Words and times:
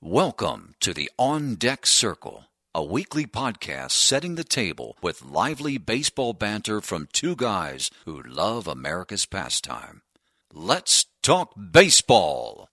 Welcome 0.00 0.76
to 0.78 0.94
the 0.94 1.10
On 1.18 1.56
Deck 1.56 1.84
Circle, 1.84 2.44
a 2.72 2.84
weekly 2.84 3.26
podcast 3.26 3.90
setting 3.90 4.36
the 4.36 4.44
table 4.44 4.96
with 5.02 5.24
lively 5.24 5.76
baseball 5.76 6.34
banter 6.34 6.80
from 6.80 7.08
two 7.12 7.34
guys 7.34 7.90
who 8.04 8.22
love 8.22 8.68
America's 8.68 9.26
pastime. 9.26 10.02
Let's 10.54 11.06
talk 11.20 11.52
baseball. 11.72 12.68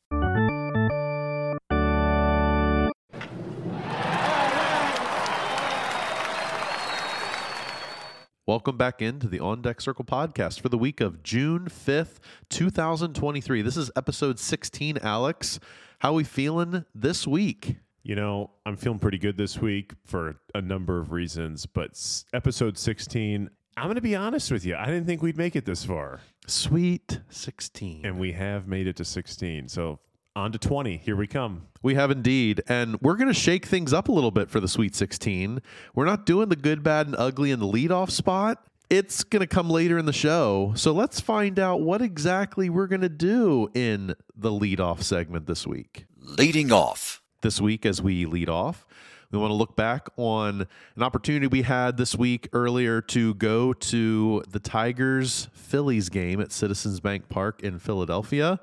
Welcome 8.47 8.77
back 8.77 9.01
into 9.01 9.27
the 9.27 9.39
On 9.39 9.63
Deck 9.63 9.81
Circle 9.81 10.05
podcast 10.05 10.59
for 10.61 10.69
the 10.69 10.77
week 10.77 11.01
of 11.01 11.23
June 11.23 11.65
5th, 11.65 12.19
2023. 12.49 13.63
This 13.63 13.75
is 13.75 13.89
episode 13.95 14.37
16, 14.37 14.99
Alex. 14.99 15.59
How 15.99 16.13
we 16.13 16.23
feeling 16.23 16.85
this 16.93 17.25
week? 17.25 17.77
You 18.03 18.15
know, 18.15 18.51
I'm 18.63 18.77
feeling 18.77 18.99
pretty 18.99 19.17
good 19.17 19.35
this 19.37 19.57
week 19.57 19.93
for 20.05 20.35
a 20.53 20.61
number 20.61 20.99
of 20.99 21.11
reasons, 21.11 21.65
but 21.65 21.99
episode 22.33 22.77
16, 22.77 23.49
I'm 23.77 23.83
going 23.85 23.95
to 23.95 24.01
be 24.01 24.15
honest 24.15 24.51
with 24.51 24.63
you. 24.63 24.75
I 24.75 24.85
didn't 24.85 25.07
think 25.07 25.23
we'd 25.23 25.37
make 25.37 25.55
it 25.55 25.65
this 25.65 25.83
far, 25.83 26.21
Sweet 26.45 27.21
16. 27.29 28.05
and 28.05 28.19
we 28.19 28.33
have 28.33 28.67
made 28.67 28.85
it 28.85 28.95
to 28.97 29.05
16. 29.05 29.69
So 29.69 29.97
on 30.35 30.51
to 30.51 30.57
20. 30.57 30.97
Here 30.97 31.15
we 31.15 31.27
come. 31.27 31.67
We 31.81 31.95
have 31.95 32.11
indeed. 32.11 32.61
And 32.67 32.99
we're 33.01 33.15
going 33.15 33.29
to 33.29 33.33
shake 33.33 33.65
things 33.65 33.93
up 33.93 34.09
a 34.09 34.11
little 34.11 34.31
bit 34.31 34.49
for 34.49 34.59
the 34.59 34.67
Sweet 34.67 34.93
16. 34.95 35.61
We're 35.93 36.05
not 36.05 36.25
doing 36.25 36.49
the 36.49 36.55
good, 36.55 36.83
bad, 36.83 37.07
and 37.07 37.15
ugly 37.17 37.51
in 37.51 37.59
the 37.59 37.65
leadoff 37.65 38.11
spot. 38.11 38.65
It's 38.89 39.23
going 39.23 39.39
to 39.39 39.47
come 39.47 39.69
later 39.69 39.97
in 39.97 40.05
the 40.05 40.13
show. 40.13 40.73
So 40.75 40.91
let's 40.91 41.19
find 41.19 41.57
out 41.57 41.81
what 41.81 42.01
exactly 42.01 42.69
we're 42.69 42.87
going 42.87 43.01
to 43.01 43.09
do 43.09 43.69
in 43.73 44.15
the 44.35 44.51
leadoff 44.51 45.01
segment 45.01 45.47
this 45.47 45.65
week. 45.65 46.05
Leading 46.19 46.71
off, 46.71 47.21
this 47.41 47.61
week 47.61 47.85
as 47.85 48.01
we 48.01 48.25
lead 48.25 48.49
off. 48.49 48.85
We 49.31 49.39
want 49.39 49.51
to 49.51 49.55
look 49.55 49.75
back 49.75 50.07
on 50.17 50.67
an 50.95 51.03
opportunity 51.03 51.47
we 51.47 51.63
had 51.63 51.97
this 51.97 52.15
week 52.15 52.47
earlier 52.53 53.01
to 53.01 53.33
go 53.35 53.73
to 53.73 54.43
the 54.49 54.59
Tigers 54.59 55.49
Phillies 55.53 56.09
game 56.09 56.39
at 56.39 56.51
Citizens 56.51 56.99
Bank 56.99 57.27
Park 57.27 57.61
in 57.63 57.79
Philadelphia. 57.79 58.59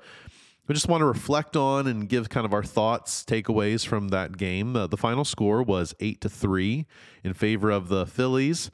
We 0.67 0.73
just 0.73 0.87
want 0.87 1.01
to 1.01 1.05
reflect 1.05 1.57
on 1.57 1.87
and 1.87 2.07
give 2.07 2.29
kind 2.29 2.45
of 2.45 2.53
our 2.53 2.63
thoughts, 2.63 3.25
takeaways 3.25 3.85
from 3.85 4.09
that 4.09 4.37
game. 4.37 4.75
Uh, 4.77 4.87
the 4.87 4.95
final 4.97 5.25
score 5.25 5.61
was 5.61 5.93
8 5.99 6.21
to 6.21 6.29
3 6.29 6.85
in 7.23 7.33
favor 7.33 7.69
of 7.69 7.89
the 7.89 8.05
Phillies. 8.05 8.71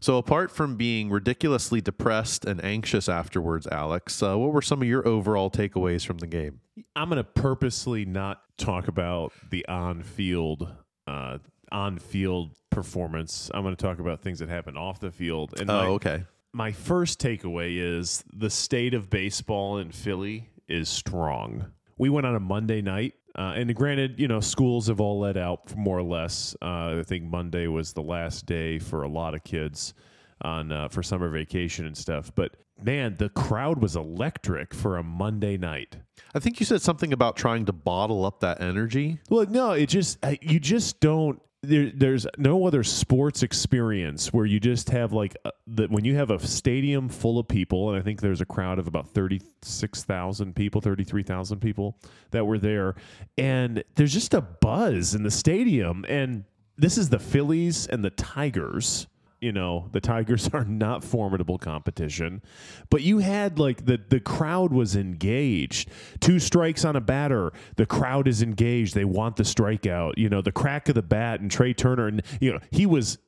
So, 0.00 0.18
apart 0.18 0.50
from 0.50 0.76
being 0.76 1.10
ridiculously 1.10 1.80
depressed 1.80 2.44
and 2.44 2.62
anxious 2.64 3.08
afterwards, 3.08 3.66
Alex, 3.66 4.22
uh, 4.22 4.36
what 4.38 4.52
were 4.52 4.62
some 4.62 4.80
of 4.82 4.88
your 4.88 5.06
overall 5.06 5.50
takeaways 5.50 6.06
from 6.06 6.18
the 6.18 6.26
game? 6.26 6.60
I'm 6.94 7.08
going 7.08 7.16
to 7.16 7.24
purposely 7.24 8.04
not 8.04 8.42
talk 8.58 8.88
about 8.88 9.32
the 9.50 9.66
on 9.68 10.02
field, 10.02 10.68
uh, 11.06 11.38
on 11.72 11.98
field 11.98 12.52
performance. 12.70 13.50
I'm 13.54 13.62
going 13.62 13.74
to 13.76 13.82
talk 13.82 13.98
about 13.98 14.20
things 14.22 14.38
that 14.40 14.48
happened 14.50 14.76
off 14.78 15.00
the 15.00 15.10
field. 15.10 15.58
And 15.58 15.66
my, 15.68 15.86
Oh, 15.86 15.92
okay. 15.94 16.24
my 16.52 16.72
first 16.72 17.18
takeaway 17.18 17.76
is 17.78 18.22
the 18.32 18.50
state 18.50 18.92
of 18.92 19.08
baseball 19.08 19.78
in 19.78 19.90
Philly 19.92 20.50
is 20.68 20.88
strong. 20.88 21.66
We 21.98 22.10
went 22.10 22.26
on 22.26 22.34
a 22.34 22.40
Monday 22.40 22.82
night, 22.82 23.14
uh, 23.36 23.54
and 23.56 23.74
granted, 23.74 24.18
you 24.18 24.28
know, 24.28 24.40
schools 24.40 24.88
have 24.88 25.00
all 25.00 25.20
let 25.20 25.36
out 25.36 25.74
more 25.76 25.98
or 25.98 26.02
less. 26.02 26.56
Uh, 26.60 26.98
I 26.98 27.02
think 27.04 27.24
Monday 27.24 27.66
was 27.66 27.92
the 27.92 28.02
last 28.02 28.46
day 28.46 28.78
for 28.78 29.02
a 29.02 29.08
lot 29.08 29.34
of 29.34 29.44
kids 29.44 29.94
on 30.42 30.72
uh, 30.72 30.88
for 30.88 31.02
summer 31.02 31.28
vacation 31.28 31.86
and 31.86 31.96
stuff. 31.96 32.32
But 32.34 32.56
man, 32.82 33.16
the 33.16 33.28
crowd 33.30 33.80
was 33.80 33.96
electric 33.96 34.74
for 34.74 34.96
a 34.96 35.02
Monday 35.02 35.56
night. 35.56 35.96
I 36.34 36.38
think 36.38 36.60
you 36.60 36.66
said 36.66 36.82
something 36.82 37.12
about 37.12 37.36
trying 37.36 37.64
to 37.66 37.72
bottle 37.72 38.24
up 38.24 38.40
that 38.40 38.60
energy. 38.60 39.18
Well, 39.30 39.46
no, 39.46 39.72
it 39.72 39.88
just 39.88 40.18
you 40.40 40.60
just 40.60 41.00
don't. 41.00 41.40
There, 41.66 41.90
there's 41.92 42.26
no 42.38 42.66
other 42.66 42.82
sports 42.82 43.42
experience 43.42 44.32
where 44.32 44.46
you 44.46 44.60
just 44.60 44.90
have 44.90 45.12
like 45.12 45.36
uh, 45.44 45.50
that 45.68 45.90
when 45.90 46.04
you 46.04 46.14
have 46.16 46.30
a 46.30 46.38
stadium 46.38 47.08
full 47.08 47.38
of 47.38 47.48
people, 47.48 47.90
and 47.90 47.98
I 47.98 48.02
think 48.02 48.20
there's 48.20 48.40
a 48.40 48.46
crowd 48.46 48.78
of 48.78 48.86
about 48.86 49.08
thirty 49.08 49.40
six 49.62 50.04
thousand 50.04 50.54
people, 50.54 50.80
thirty 50.80 51.04
three 51.04 51.22
thousand 51.22 51.60
people 51.60 51.98
that 52.30 52.44
were 52.44 52.58
there, 52.58 52.94
and 53.36 53.82
there's 53.96 54.12
just 54.12 54.34
a 54.34 54.40
buzz 54.40 55.14
in 55.14 55.22
the 55.22 55.30
stadium, 55.30 56.04
and 56.08 56.44
this 56.78 56.96
is 56.98 57.08
the 57.08 57.18
Phillies 57.18 57.86
and 57.86 58.04
the 58.04 58.10
Tigers 58.10 59.06
you 59.46 59.52
know 59.52 59.88
the 59.92 60.00
tigers 60.00 60.48
are 60.52 60.64
not 60.64 61.04
formidable 61.04 61.56
competition 61.56 62.42
but 62.90 63.00
you 63.02 63.18
had 63.18 63.58
like 63.58 63.86
the 63.86 63.98
the 64.08 64.18
crowd 64.20 64.72
was 64.72 64.96
engaged. 64.96 65.88
Two 66.20 66.38
strikes 66.38 66.84
on 66.84 66.96
a 66.96 67.00
batter 67.00 67.52
the 67.76 67.86
crowd 67.86 68.26
is 68.26 68.42
engaged. 68.42 68.94
They 68.94 69.04
want 69.04 69.36
the 69.36 69.44
strikeout. 69.44 70.14
You 70.16 70.28
know 70.28 70.42
the 70.42 70.52
crack 70.52 70.88
of 70.88 70.94
the 70.96 71.02
bat 71.02 71.40
and 71.40 71.50
trey 71.50 71.72
turner 71.72 72.08
and 72.08 72.22
you 72.40 72.52
know 72.52 72.58
he 72.70 72.86
was 72.86 73.18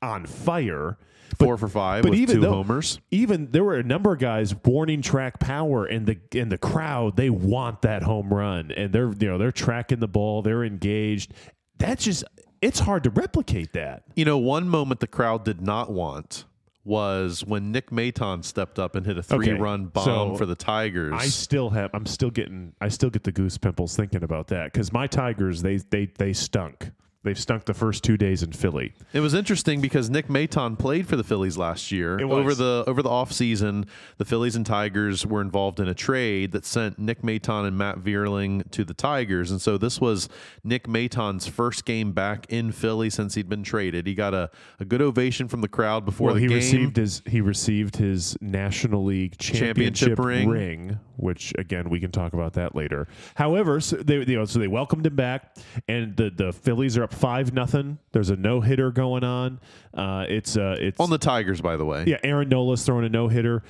on 0.00 0.24
fire. 0.26 0.98
Four 1.38 1.56
for 1.58 1.68
five 1.68 2.02
but 2.04 2.10
with 2.10 2.20
even 2.20 2.36
two 2.36 2.40
though- 2.40 2.52
homers. 2.52 3.00
even 3.10 3.50
there 3.50 3.64
were 3.64 3.74
a 3.76 3.82
number 3.82 4.12
of 4.12 4.18
guys 4.20 4.54
warning 4.64 5.02
track 5.02 5.40
power 5.40 5.84
and 5.84 6.06
the 6.06 6.18
and 6.40 6.50
the 6.50 6.56
crowd 6.58 7.16
they 7.16 7.30
want 7.30 7.82
that 7.82 8.02
home 8.02 8.32
run. 8.32 8.70
And 8.70 8.92
they're 8.92 9.12
you 9.12 9.28
know 9.28 9.36
they're 9.36 9.52
tracking 9.52 9.98
the 10.00 10.08
ball. 10.08 10.40
They're 10.42 10.64
engaged. 10.64 11.34
That's 11.78 12.04
just 12.04 12.24
it's 12.62 12.80
hard 12.80 13.04
to 13.04 13.10
replicate 13.10 13.72
that 13.72 14.04
You 14.14 14.24
know, 14.24 14.38
one 14.38 14.68
moment 14.68 15.00
the 15.00 15.06
crowd 15.06 15.44
did 15.44 15.60
not 15.60 15.90
want 15.90 16.44
was 16.84 17.44
when 17.44 17.72
Nick 17.72 17.90
Maton 17.90 18.44
stepped 18.44 18.78
up 18.78 18.94
and 18.94 19.04
hit 19.04 19.18
a 19.18 19.22
three-run 19.22 19.86
bomb 19.86 20.04
so 20.04 20.36
for 20.36 20.46
the 20.46 20.54
Tigers. 20.54 21.14
I 21.14 21.26
still 21.26 21.70
have. 21.70 21.90
I'm 21.92 22.06
still 22.06 22.30
getting. 22.30 22.74
I 22.80 22.88
still 22.88 23.10
get 23.10 23.24
the 23.24 23.32
goose 23.32 23.58
pimples 23.58 23.96
thinking 23.96 24.22
about 24.22 24.46
that 24.48 24.72
because 24.72 24.92
my 24.92 25.08
Tigers 25.08 25.62
they 25.62 25.78
they 25.78 26.06
they 26.06 26.32
stunk. 26.32 26.92
They've 27.26 27.36
stunk 27.38 27.64
the 27.64 27.74
first 27.74 28.04
two 28.04 28.16
days 28.16 28.44
in 28.44 28.52
Philly. 28.52 28.94
It 29.12 29.18
was 29.18 29.34
interesting 29.34 29.80
because 29.80 30.08
Nick 30.08 30.28
Maton 30.28 30.78
played 30.78 31.08
for 31.08 31.16
the 31.16 31.24
Phillies 31.24 31.58
last 31.58 31.90
year. 31.90 32.20
Over 32.22 32.54
the 32.54 32.84
over 32.86 33.02
the 33.02 33.08
offseason, 33.10 33.88
the 34.16 34.24
Phillies 34.24 34.54
and 34.54 34.64
Tigers 34.64 35.26
were 35.26 35.40
involved 35.40 35.80
in 35.80 35.88
a 35.88 35.94
trade 35.94 36.52
that 36.52 36.64
sent 36.64 37.00
Nick 37.00 37.22
Maton 37.22 37.66
and 37.66 37.76
Matt 37.76 37.98
Vierling 37.98 38.70
to 38.70 38.84
the 38.84 38.94
Tigers. 38.94 39.50
And 39.50 39.60
so 39.60 39.76
this 39.76 40.00
was 40.00 40.28
Nick 40.62 40.84
Maton's 40.86 41.48
first 41.48 41.84
game 41.84 42.12
back 42.12 42.46
in 42.48 42.70
Philly 42.70 43.10
since 43.10 43.34
he'd 43.34 43.48
been 43.48 43.64
traded. 43.64 44.06
He 44.06 44.14
got 44.14 44.32
a, 44.32 44.48
a 44.78 44.84
good 44.84 45.02
ovation 45.02 45.48
from 45.48 45.62
the 45.62 45.68
crowd 45.68 46.04
before 46.04 46.26
Well, 46.26 46.34
the 46.36 46.42
he 46.42 46.46
game. 46.46 46.56
received 46.56 46.96
his 46.96 47.22
he 47.26 47.40
received 47.40 47.96
his 47.96 48.36
National 48.40 49.04
League 49.04 49.36
Championship 49.38 50.16
championship, 50.16 50.18
ring. 50.20 50.48
ring. 50.48 50.98
which 51.16 51.52
again 51.58 51.90
we 51.90 51.98
can 51.98 52.12
talk 52.12 52.34
about 52.34 52.52
that 52.52 52.76
later. 52.76 53.08
However, 53.34 53.80
so 53.80 53.96
they 53.96 54.18
you 54.18 54.36
know 54.36 54.44
so 54.44 54.60
they 54.60 54.68
welcomed 54.68 55.04
him 55.06 55.16
back, 55.16 55.56
and 55.88 56.16
the 56.16 56.30
the 56.30 56.52
Phillies 56.52 56.96
are 56.96 57.02
up 57.02 57.15
five 57.16 57.52
nothing. 57.52 57.98
There's 58.12 58.30
a 58.30 58.36
no 58.36 58.60
hitter 58.60 58.90
going 58.92 59.24
on. 59.24 59.60
Uh, 59.94 60.24
it's 60.28 60.56
uh 60.56 60.76
it's 60.78 61.00
on 61.00 61.10
the 61.10 61.18
Tigers, 61.18 61.60
by 61.60 61.76
the 61.76 61.84
way. 61.84 62.04
Yeah, 62.06 62.18
Aaron 62.22 62.48
Nola's 62.48 62.84
throwing 62.84 63.04
a 63.04 63.08
no 63.08 63.28
hitter. 63.28 63.62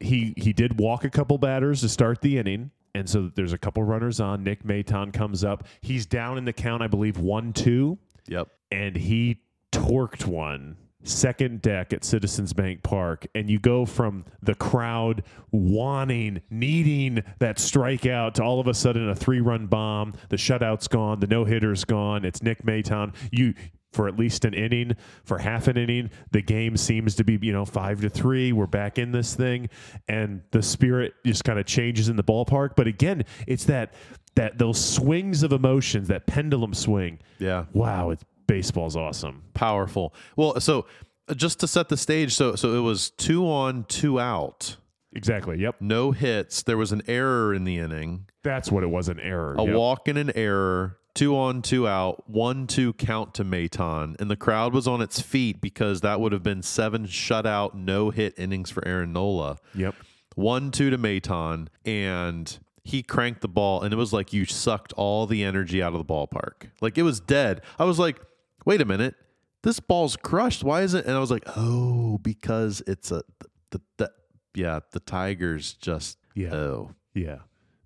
He 0.00 0.34
he 0.36 0.52
did 0.52 0.78
walk 0.78 1.04
a 1.04 1.10
couple 1.10 1.38
batters 1.38 1.80
to 1.80 1.88
start 1.88 2.20
the 2.20 2.38
inning, 2.38 2.70
and 2.94 3.08
so 3.08 3.30
there's 3.34 3.52
a 3.52 3.58
couple 3.58 3.82
runners 3.82 4.20
on. 4.20 4.44
Nick 4.44 4.62
Maton 4.64 5.12
comes 5.12 5.42
up. 5.44 5.64
He's 5.80 6.06
down 6.06 6.38
in 6.38 6.44
the 6.44 6.52
count, 6.52 6.82
I 6.82 6.86
believe, 6.86 7.18
one 7.18 7.52
two, 7.52 7.98
Yep. 8.28 8.48
and 8.70 8.96
he 8.96 9.40
torqued 9.72 10.24
one 10.26 10.76
second 11.08 11.62
deck 11.62 11.92
at 11.92 12.04
Citizens 12.04 12.52
Bank 12.52 12.82
Park, 12.82 13.26
and 13.34 13.50
you 13.50 13.58
go 13.58 13.84
from 13.84 14.24
the 14.42 14.54
crowd 14.54 15.22
wanting, 15.50 16.42
needing 16.50 17.22
that 17.38 17.56
strikeout 17.56 18.34
to 18.34 18.42
all 18.42 18.60
of 18.60 18.66
a 18.66 18.74
sudden 18.74 19.08
a 19.08 19.14
three 19.14 19.40
run 19.40 19.66
bomb. 19.66 20.14
The 20.28 20.36
shutout's 20.36 20.88
gone, 20.88 21.20
the 21.20 21.26
no 21.26 21.44
hitter's 21.44 21.84
gone. 21.84 22.24
It's 22.24 22.42
Nick 22.42 22.64
Maton. 22.64 23.14
You 23.32 23.54
for 23.92 24.06
at 24.06 24.18
least 24.18 24.44
an 24.44 24.52
inning, 24.52 24.94
for 25.24 25.38
half 25.38 25.66
an 25.66 25.78
inning, 25.78 26.10
the 26.30 26.42
game 26.42 26.76
seems 26.76 27.14
to 27.16 27.24
be 27.24 27.38
you 27.40 27.52
know 27.52 27.64
five 27.64 28.00
to 28.02 28.10
three. 28.10 28.52
We're 28.52 28.66
back 28.66 28.98
in 28.98 29.12
this 29.12 29.34
thing, 29.34 29.68
and 30.08 30.42
the 30.50 30.62
spirit 30.62 31.14
just 31.24 31.44
kind 31.44 31.58
of 31.58 31.66
changes 31.66 32.08
in 32.08 32.16
the 32.16 32.24
ballpark. 32.24 32.76
But 32.76 32.86
again, 32.86 33.24
it's 33.46 33.64
that 33.64 33.94
that 34.34 34.58
those 34.58 34.82
swings 34.82 35.42
of 35.42 35.52
emotions, 35.52 36.08
that 36.08 36.26
pendulum 36.26 36.74
swing. 36.74 37.18
Yeah. 37.38 37.64
Wow, 37.72 38.10
it's 38.10 38.24
baseball's 38.48 38.96
awesome. 38.96 39.44
Powerful. 39.54 40.12
Well, 40.34 40.58
so 40.60 40.86
uh, 41.28 41.34
just 41.34 41.60
to 41.60 41.68
set 41.68 41.88
the 41.88 41.96
stage, 41.96 42.34
so 42.34 42.56
so 42.56 42.74
it 42.74 42.80
was 42.80 43.10
two 43.10 43.48
on, 43.48 43.84
two 43.84 44.18
out, 44.18 44.76
Exactly. 45.14 45.58
Yep. 45.60 45.76
no 45.80 46.10
hits. 46.10 46.62
There 46.64 46.76
was 46.76 46.90
an 46.90 47.02
error 47.06 47.54
in 47.54 47.62
the 47.64 47.78
inning. 47.78 48.26
That's 48.42 48.70
what 48.72 48.82
it 48.82 48.88
was 48.88 49.08
an 49.08 49.20
error. 49.20 49.54
a 49.56 49.64
Yep. 49.64 49.74
walk 49.74 50.08
and 50.08 50.18
an 50.18 50.30
error, 50.34 50.98
two 51.14 51.36
on, 51.36 51.62
two 51.62 51.86
out, 51.88 52.28
one 52.28 52.66
two 52.66 52.92
count 52.94 53.34
to 53.34 53.44
Maton, 53.44 54.16
and 54.20 54.30
the 54.30 54.36
crowd 54.36 54.72
was 54.74 54.86
on 54.88 55.00
its 55.00 55.20
feet 55.20 55.60
because 55.60 56.00
that 56.02 56.20
would 56.20 56.32
have 56.32 56.42
been 56.42 56.62
seven 56.62 57.06
shutout, 57.06 57.74
no 57.74 58.10
hit 58.10 58.34
innings 58.38 58.70
for 58.70 58.86
Aaron 58.86 59.12
Nola. 59.12 59.58
Yep. 59.74 59.94
One 60.36 60.70
two 60.70 60.88
to 60.90 60.98
Maton, 60.98 61.68
and 61.84 62.58
he 62.84 63.02
cranked 63.02 63.40
the 63.40 63.48
ball, 63.48 63.82
and 63.82 63.92
it 63.92 63.96
was 63.96 64.12
like 64.12 64.32
you 64.32 64.44
sucked 64.44 64.92
all 64.94 65.26
the 65.26 65.42
energy 65.42 65.82
out 65.82 65.94
of 65.94 65.98
the 65.98 66.04
ballpark. 66.14 66.70
Like 66.80 66.96
it 66.96 67.02
was 67.02 67.18
dead. 67.20 67.62
I 67.78 67.84
was 67.84 67.98
like, 67.98 68.20
wait 68.68 68.82
a 68.82 68.84
minute. 68.84 69.14
This 69.62 69.80
ball's 69.80 70.14
crushed. 70.14 70.62
Why 70.62 70.82
is 70.82 70.92
it? 70.92 71.06
And 71.06 71.16
I 71.16 71.20
was 71.20 71.30
like, 71.30 71.42
oh, 71.56 72.18
because 72.18 72.82
it's 72.86 73.10
a 73.10 73.22
the, 73.40 73.48
the, 73.70 73.80
the 73.96 74.12
yeah, 74.54 74.80
the 74.92 75.00
Tigers 75.00 75.72
just 75.72 76.18
Yeah. 76.34 76.54
oh. 76.54 76.94
Yeah. 77.14 77.38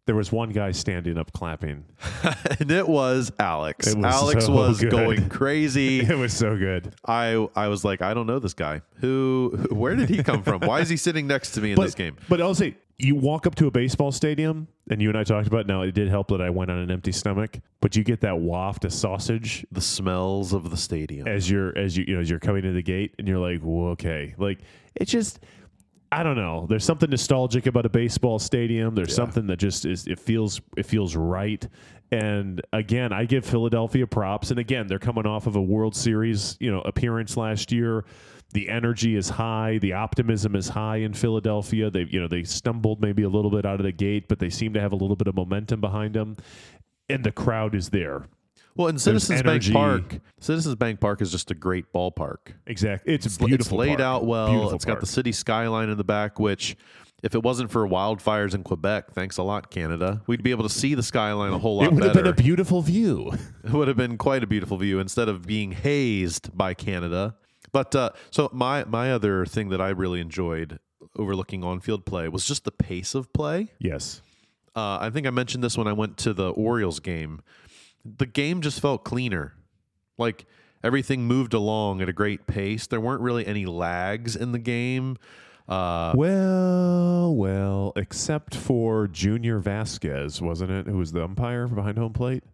There 0.05 0.17
was 0.17 0.33
one 0.33 0.51
guy 0.51 0.73
standing 0.73 1.17
up 1.17 1.33
clapping. 1.33 1.85
and 2.59 2.71
it 2.73 2.89
was 2.89 3.31
Alex. 3.39 3.87
It 3.87 3.97
was 3.97 4.05
Alex 4.05 4.47
so 4.47 4.53
was 4.53 4.81
good. 4.81 4.91
going 4.91 5.29
crazy. 5.29 6.01
It 6.13 6.17
was 6.19 6.33
so 6.33 6.57
good. 6.57 6.95
I 7.07 7.47
I 7.55 7.69
was 7.69 7.85
like, 7.85 8.03
I 8.03 8.13
don't 8.13 8.27
know 8.27 8.41
this 8.41 8.55
guy. 8.55 8.83
Who? 8.97 9.67
Where 9.71 9.95
did 9.95 10.09
he 10.09 10.23
come 10.25 10.43
from? 10.43 10.61
Why 10.63 10.81
is 10.81 10.89
he 10.89 10.97
sitting 10.97 11.27
next 11.29 11.53
to 11.53 11.61
me 11.61 11.71
in 11.71 11.77
But, 11.77 11.85
this 11.85 11.95
game? 11.95 12.17
but 12.29 12.41
I'll 12.41 12.55
say, 12.55 12.77
you 12.99 13.15
walk 13.15 13.47
up 13.47 13.55
to 13.57 13.67
a 13.69 13.71
baseball 13.71 14.11
stadium, 14.13 14.67
and 14.91 15.01
you 15.01 15.09
and 15.09 15.17
I 15.19 15.23
talked 15.25 15.47
about. 15.47 15.67
Now 15.67 15.83
it 15.83 15.93
did 15.93 16.09
help 16.09 16.29
that 16.29 16.41
I 16.43 16.51
went 16.51 16.71
on 16.73 16.79
an 16.79 16.91
empty 16.91 17.13
stomach, 17.13 17.61
but 17.81 17.95
you 17.97 18.03
get 18.03 18.21
that 18.23 18.39
waft 18.39 18.85
of 18.85 18.93
sausage 18.93 19.65
The 19.71 19.81
smells 19.81 20.53
of 20.53 20.71
the 20.71 20.77
stadium. 20.77 21.29
as 21.29 21.49
you're 21.49 21.77
as 21.79 21.97
you 21.97 22.05
you 22.09 22.15
know 22.17 22.21
as 22.21 22.29
you're 22.29 22.39
coming 22.41 22.63
to 22.63 22.73
the 22.73 22.83
gate, 22.83 23.15
and 23.19 23.29
you're 23.29 23.39
like, 23.39 23.61
"Whoa, 23.61 23.91
okay, 23.91 24.35
like 24.37 24.59
it's 24.97 25.13
just. 25.13 25.39
I 26.13 26.23
don't 26.23 26.37
know. 26.37 26.67
There's 26.69 26.85
something 26.85 27.09
nostalgic 27.09 27.65
about 27.65 27.87
a 27.87 27.89
baseball 27.89 28.39
stadium. 28.39 28.95
There's 28.95 29.15
something 29.15 29.47
that 29.47 29.57
just 29.57 29.87
is. 29.87 30.07
It 30.07 30.21
feels. 30.21 30.61
It 30.77 30.85
feels 30.85 31.17
right. 31.17 31.67
And 32.11 32.61
again, 32.75 33.15
I 33.15 33.25
give 33.25 33.47
Philadelphia 33.47 34.07
props. 34.07 34.51
And 34.51 34.61
again, 34.61 34.87
they're 34.87 34.99
coming 34.99 35.25
off 35.25 35.47
of 35.47 35.57
a 35.57 35.63
World 35.63 35.97
Series, 35.97 36.59
you 36.61 36.71
know, 36.71 36.83
appearance 36.83 37.39
last 37.39 37.73
year. 37.73 38.05
The 38.53 38.69
energy 38.69 39.17
is 39.17 39.31
high. 39.31 39.79
The 39.79 39.95
optimism 39.95 40.55
is 40.55 40.69
high 40.69 40.99
in 40.99 41.15
Philadelphia. 41.15 41.89
They, 41.89 42.03
you 42.03 42.21
know, 42.21 42.29
they 42.29 42.45
stumbled 42.45 43.01
maybe 43.01 43.23
a 43.23 43.31
little 43.31 43.51
bit 43.51 43.65
out 43.65 43.81
of 43.81 43.85
the 43.85 43.93
gate, 43.93 44.29
but 44.29 44.39
they 44.39 44.51
seem 44.51 44.75
to 44.75 44.81
have 44.81 44.93
a 44.93 44.97
little 44.97 45.17
bit 45.17 45.29
of 45.29 45.35
momentum 45.35 45.81
behind 45.81 46.13
them. 46.13 46.37
And 47.09 47.25
the 47.25 47.33
crowd 47.33 47.75
is 47.75 47.89
there. 47.89 48.27
Well, 48.77 48.89
in 48.89 48.99
Citizens 48.99 49.43
Bank. 49.43 49.71
Park, 49.73 50.19
Citizens 50.41 50.75
Bank 50.77 51.01
Park 51.01 51.21
is 51.23 51.31
just 51.31 51.51
a 51.51 51.55
great 51.55 51.93
ballpark. 51.93 52.53
Exactly. 52.67 53.15
It's, 53.15 53.27
It's 53.27 53.39
beautiful. 53.39 53.79
laid 53.79 53.99
park. 53.99 54.01
out 54.01 54.27
well. 54.27 54.49
Beautiful 54.49 54.75
it's 54.75 54.85
got 54.85 55.01
the 55.01 55.07
city 55.07 55.33
skyline 55.33 55.89
in 55.89 55.97
the 55.99 56.05
back, 56.05 56.39
which, 56.39 56.77
if 57.23 57.35
it 57.35 57.43
wasn't 57.43 57.71
for 57.71 57.87
wildfires 57.87 58.55
in 58.55 58.63
Quebec, 58.65 59.13
thanks 59.13 59.39
a 59.39 59.43
lot, 59.43 59.71
Canada, 59.71 60.23
we'd 60.27 60.43
be 60.43 60.51
able 60.51 60.65
to 60.65 60.75
see 60.75 60.95
the 60.95 61.03
skyline 61.03 61.53
a 61.53 61.59
whole 61.59 61.77
lot 61.77 61.87
It 61.87 61.93
would 61.93 62.05
have 62.05 62.15
been 62.15 62.27
a 62.27 62.33
beautiful 62.33 62.83
view. 62.83 63.33
it 63.65 63.73
would 63.73 63.89
have 63.89 63.97
been 63.97 64.19
quite 64.19 64.43
a 64.43 64.47
beautiful 64.47 64.77
view 64.77 64.99
instead 64.99 65.29
of 65.29 65.47
being 65.47 65.73
hazed 65.73 66.57
by 66.57 66.75
Canada. 66.75 67.37
But 67.73 67.95
uh, 67.95 68.11
so 68.31 68.51
my 68.53 68.85
my 68.85 69.13
other 69.13 69.47
thing 69.47 69.71
that 69.71 69.81
I 69.81 69.89
really 69.91 70.21
enjoyed 70.21 70.79
overlooking 71.17 71.63
on 71.65 71.81
field 71.81 72.05
play 72.05 72.29
was 72.29 72.45
just 72.45 72.65
the 72.65 72.73
pace 72.73 73.15
of 73.15 73.33
play. 73.33 73.69
yes. 73.79 74.21
Uh, 74.75 74.97
I 75.03 75.11
think 75.11 75.27
I 75.27 75.31
mentioned 75.31 75.63
this 75.63 75.77
when 75.77 75.87
I 75.87 75.93
went 75.93 76.17
to 76.19 76.33
the 76.33 76.49
Orioles 76.49 76.99
game. 76.99 77.43
The 78.05 78.27
game 78.27 78.61
just 78.61 78.81
felt 78.81 79.05
cleaner. 79.05 79.55
Like 80.19 80.47
everything 80.83 81.25
moved 81.25 81.55
along 81.55 82.01
at 82.03 82.09
a 82.09 82.13
great 82.13 82.47
pace. 82.47 82.87
There 82.87 83.01
weren't 83.01 83.23
really 83.23 83.47
any 83.47 83.67
lags 83.67 84.35
in 84.37 84.53
the 84.53 84.59
game. 84.59 85.17
Uh, 85.69 86.13
Well, 86.17 87.35
well, 87.35 87.93
except 87.97 88.55
for 88.55 89.07
Junior 89.07 89.59
Vasquez, 89.59 90.43
wasn't 90.43 90.71
it? 90.73 90.87
Who 90.87 90.99
was 90.99 91.13
the 91.13 91.25
umpire 91.25 91.67
behind 91.69 91.99
home 91.99 92.13
plate? 92.13 92.45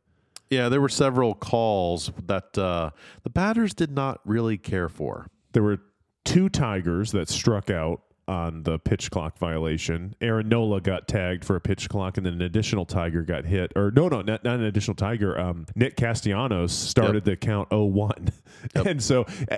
yeah, 0.51 0.71
there 0.71 0.81
were 0.81 0.89
several 0.89 1.35
calls 1.35 2.11
that 2.27 2.57
uh, 2.57 2.89
the 3.23 3.29
batters 3.31 3.75
did 3.75 3.91
not 3.91 4.21
really 4.25 4.57
care 4.57 4.89
for. 4.89 5.27
There 5.53 5.63
were 5.63 5.79
two 6.25 6.49
Tigers 6.49 7.13
that 7.13 7.29
struck 7.29 7.69
out 7.69 8.01
on 8.29 8.63
the 8.63 8.79
pitch 8.79 9.11
clock 9.11 9.39
violation. 9.39 10.15
Aaron 10.21 10.49
Nola 10.49 10.81
got 10.81 11.09
tagged 11.09 11.45
for 11.45 11.57
a 11.57 11.61
pitch 11.61 11.89
clock, 11.89 12.17
and 12.17 12.27
then 12.27 12.35
an 12.35 12.43
additional 12.43 12.85
Tiger 12.85 13.23
got 13.23 13.47
hit. 13.47 13.73
Or 13.75 13.91
no, 13.91 14.09
no, 14.09 14.21
not, 14.21 14.45
not 14.45 14.57
an 14.57 14.65
additional 14.65 14.95
Tiger. 14.95 15.39
Um, 15.39 15.67
Nick 15.75 15.97
Castellanos 15.97 16.73
started 16.73 17.25
the 17.25 17.37
count 17.37 17.71
0-1. 17.71 18.33
and 18.87 19.03
so 19.03 19.25
uh, 19.51 19.57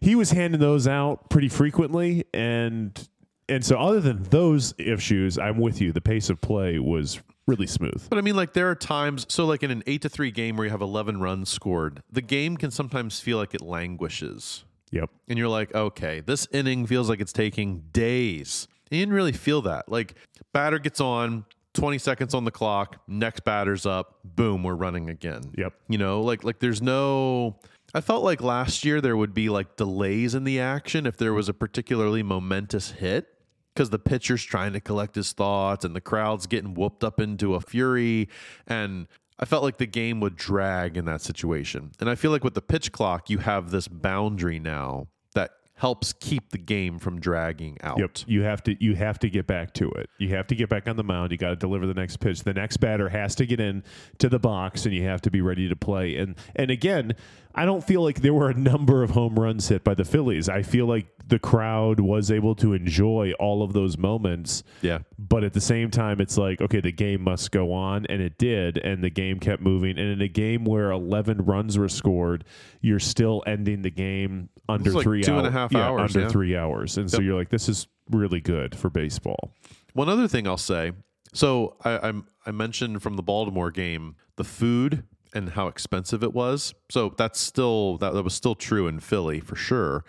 he 0.00 0.14
was 0.14 0.30
handing 0.30 0.60
those 0.60 0.86
out 0.86 1.30
pretty 1.30 1.48
frequently, 1.48 2.24
and 2.34 3.08
and 3.48 3.64
so 3.64 3.76
other 3.76 4.00
than 4.00 4.22
those 4.24 4.74
issues, 4.78 5.38
I'm 5.38 5.58
with 5.58 5.80
you. 5.80 5.90
The 5.90 6.00
pace 6.00 6.30
of 6.30 6.40
play 6.40 6.78
was 6.78 7.20
really 7.46 7.66
smooth. 7.66 8.08
But 8.08 8.18
I 8.18 8.22
mean, 8.22 8.36
like 8.36 8.52
there 8.52 8.70
are 8.70 8.76
times. 8.76 9.26
So, 9.28 9.44
like 9.44 9.62
in 9.62 9.70
an 9.70 9.82
eight 9.86 10.02
to 10.02 10.08
three 10.08 10.30
game 10.30 10.56
where 10.56 10.66
you 10.66 10.70
have 10.70 10.80
eleven 10.80 11.20
runs 11.20 11.48
scored, 11.48 12.02
the 12.10 12.22
game 12.22 12.56
can 12.56 12.70
sometimes 12.70 13.20
feel 13.20 13.38
like 13.38 13.54
it 13.54 13.60
languishes, 13.60 14.64
Yep. 14.92 15.10
and 15.28 15.38
you're 15.38 15.48
like, 15.48 15.74
okay, 15.74 16.20
this 16.20 16.48
inning 16.52 16.86
feels 16.86 17.08
like 17.08 17.20
it's 17.20 17.32
taking 17.32 17.84
days. 17.92 18.66
And 18.90 18.98
you 18.98 19.02
didn't 19.02 19.14
really 19.14 19.32
feel 19.32 19.62
that. 19.62 19.88
Like 19.88 20.14
batter 20.52 20.78
gets 20.78 21.00
on, 21.00 21.44
twenty 21.74 21.98
seconds 21.98 22.34
on 22.34 22.44
the 22.44 22.50
clock, 22.50 23.00
next 23.06 23.44
batter's 23.44 23.86
up, 23.86 24.18
boom, 24.24 24.62
we're 24.64 24.74
running 24.74 25.08
again. 25.08 25.52
Yep. 25.56 25.74
You 25.88 25.98
know, 25.98 26.20
like 26.22 26.44
like 26.44 26.58
there's 26.58 26.82
no. 26.82 27.58
I 27.92 28.00
felt 28.00 28.22
like 28.22 28.40
last 28.40 28.84
year 28.84 29.00
there 29.00 29.16
would 29.16 29.34
be 29.34 29.48
like 29.48 29.76
delays 29.76 30.34
in 30.34 30.44
the 30.44 30.60
action 30.60 31.06
if 31.06 31.16
there 31.16 31.32
was 31.32 31.48
a 31.48 31.54
particularly 31.54 32.22
momentous 32.22 32.92
hit 32.92 33.26
because 33.74 33.90
the 33.90 33.98
pitcher's 33.98 34.44
trying 34.44 34.72
to 34.74 34.80
collect 34.80 35.14
his 35.14 35.32
thoughts 35.32 35.84
and 35.84 35.94
the 35.94 36.00
crowd's 36.00 36.46
getting 36.46 36.74
whooped 36.74 37.02
up 37.02 37.20
into 37.20 37.54
a 37.54 37.60
fury. 37.60 38.28
And 38.66 39.06
I 39.40 39.46
felt 39.46 39.64
like 39.64 39.78
the 39.78 39.86
game 39.86 40.20
would 40.20 40.36
drag 40.36 40.98
in 40.98 41.06
that 41.06 41.22
situation. 41.22 41.92
And 41.98 42.10
I 42.10 42.14
feel 42.14 42.30
like 42.30 42.44
with 42.44 42.54
the 42.54 42.62
pitch 42.62 42.92
clock, 42.92 43.30
you 43.30 43.38
have 43.38 43.70
this 43.70 43.88
boundary 43.88 44.60
now 44.60 45.08
that 45.34 45.52
helps 45.74 46.12
keep 46.12 46.50
the 46.50 46.58
game 46.58 46.98
from 46.98 47.18
dragging 47.18 47.78
out. 47.82 47.98
Yep. 47.98 48.18
You 48.26 48.42
have 48.42 48.62
to 48.64 48.76
you 48.84 48.94
have 48.96 49.18
to 49.20 49.30
get 49.30 49.46
back 49.46 49.72
to 49.74 49.90
it. 49.92 50.10
You 50.18 50.28
have 50.36 50.46
to 50.48 50.54
get 50.54 50.68
back 50.68 50.86
on 50.86 50.96
the 50.96 51.02
mound. 51.04 51.32
You 51.32 51.38
got 51.38 51.50
to 51.50 51.56
deliver 51.56 51.86
the 51.86 51.94
next 51.94 52.18
pitch. 52.18 52.42
The 52.42 52.52
next 52.52 52.76
batter 52.76 53.08
has 53.08 53.34
to 53.36 53.46
get 53.46 53.60
in 53.60 53.82
to 54.18 54.28
the 54.28 54.38
box 54.38 54.84
and 54.84 54.94
you 54.94 55.04
have 55.04 55.22
to 55.22 55.30
be 55.30 55.40
ready 55.40 55.70
to 55.70 55.76
play. 55.76 56.16
And 56.16 56.36
and 56.54 56.70
again, 56.70 57.14
I 57.54 57.64
don't 57.64 57.82
feel 57.82 58.02
like 58.02 58.20
there 58.22 58.32
were 58.34 58.48
a 58.50 58.54
number 58.54 59.02
of 59.02 59.10
home 59.10 59.38
runs 59.38 59.68
hit 59.68 59.82
by 59.82 59.94
the 59.94 60.04
Phillies. 60.04 60.48
I 60.48 60.62
feel 60.62 60.86
like 60.86 61.06
the 61.26 61.38
crowd 61.38 61.98
was 62.00 62.30
able 62.30 62.54
to 62.56 62.74
enjoy 62.74 63.32
all 63.40 63.62
of 63.62 63.72
those 63.72 63.98
moments. 63.98 64.62
Yeah. 64.82 65.00
But 65.18 65.42
at 65.44 65.52
the 65.52 65.60
same 65.60 65.90
time, 65.90 66.20
it's 66.20 66.38
like, 66.38 66.60
okay, 66.60 66.80
the 66.80 66.92
game 66.92 67.22
must 67.22 67.50
go 67.50 67.72
on. 67.72 68.06
And 68.06 68.22
it 68.22 68.38
did. 68.38 68.78
And 68.78 69.02
the 69.02 69.10
game 69.10 69.38
kept 69.40 69.62
moving. 69.62 69.98
And 69.98 70.08
in 70.10 70.20
a 70.20 70.28
game 70.28 70.64
where 70.64 70.90
11 70.90 71.38
runs 71.44 71.76
were 71.76 71.88
scored, 71.88 72.44
you're 72.80 72.98
still 73.00 73.42
ending 73.46 73.82
the 73.82 73.90
game 73.90 74.48
under 74.68 74.92
like 74.92 75.02
three 75.04 75.22
two 75.22 75.32
and 75.36 75.40
a 75.46 75.50
hours. 75.50 75.52
half 75.52 75.72
Yeah, 75.72 75.86
hours, 75.88 76.14
Under 76.16 76.20
yeah. 76.26 76.28
three 76.32 76.56
hours. 76.56 76.98
And 76.98 77.10
so 77.10 77.20
you're 77.20 77.36
like, 77.36 77.50
this 77.50 77.68
is 77.68 77.88
really 78.10 78.40
good 78.40 78.76
for 78.76 78.90
baseball. 78.90 79.52
One 79.92 80.08
other 80.08 80.28
thing 80.28 80.46
I'll 80.46 80.56
say. 80.56 80.92
So 81.32 81.76
I, 81.84 81.98
I'm 82.08 82.26
I 82.46 82.50
mentioned 82.52 83.02
from 83.02 83.16
the 83.16 83.22
Baltimore 83.22 83.70
game 83.70 84.16
the 84.36 84.44
food 84.44 85.04
and 85.34 85.50
how 85.50 85.68
expensive 85.68 86.22
it 86.22 86.34
was. 86.34 86.74
So 86.90 87.14
that's 87.16 87.40
still 87.40 87.98
that, 87.98 88.14
that 88.14 88.22
was 88.22 88.34
still 88.34 88.54
true 88.54 88.86
in 88.86 89.00
Philly 89.00 89.40
for 89.40 89.56
sure. 89.56 90.04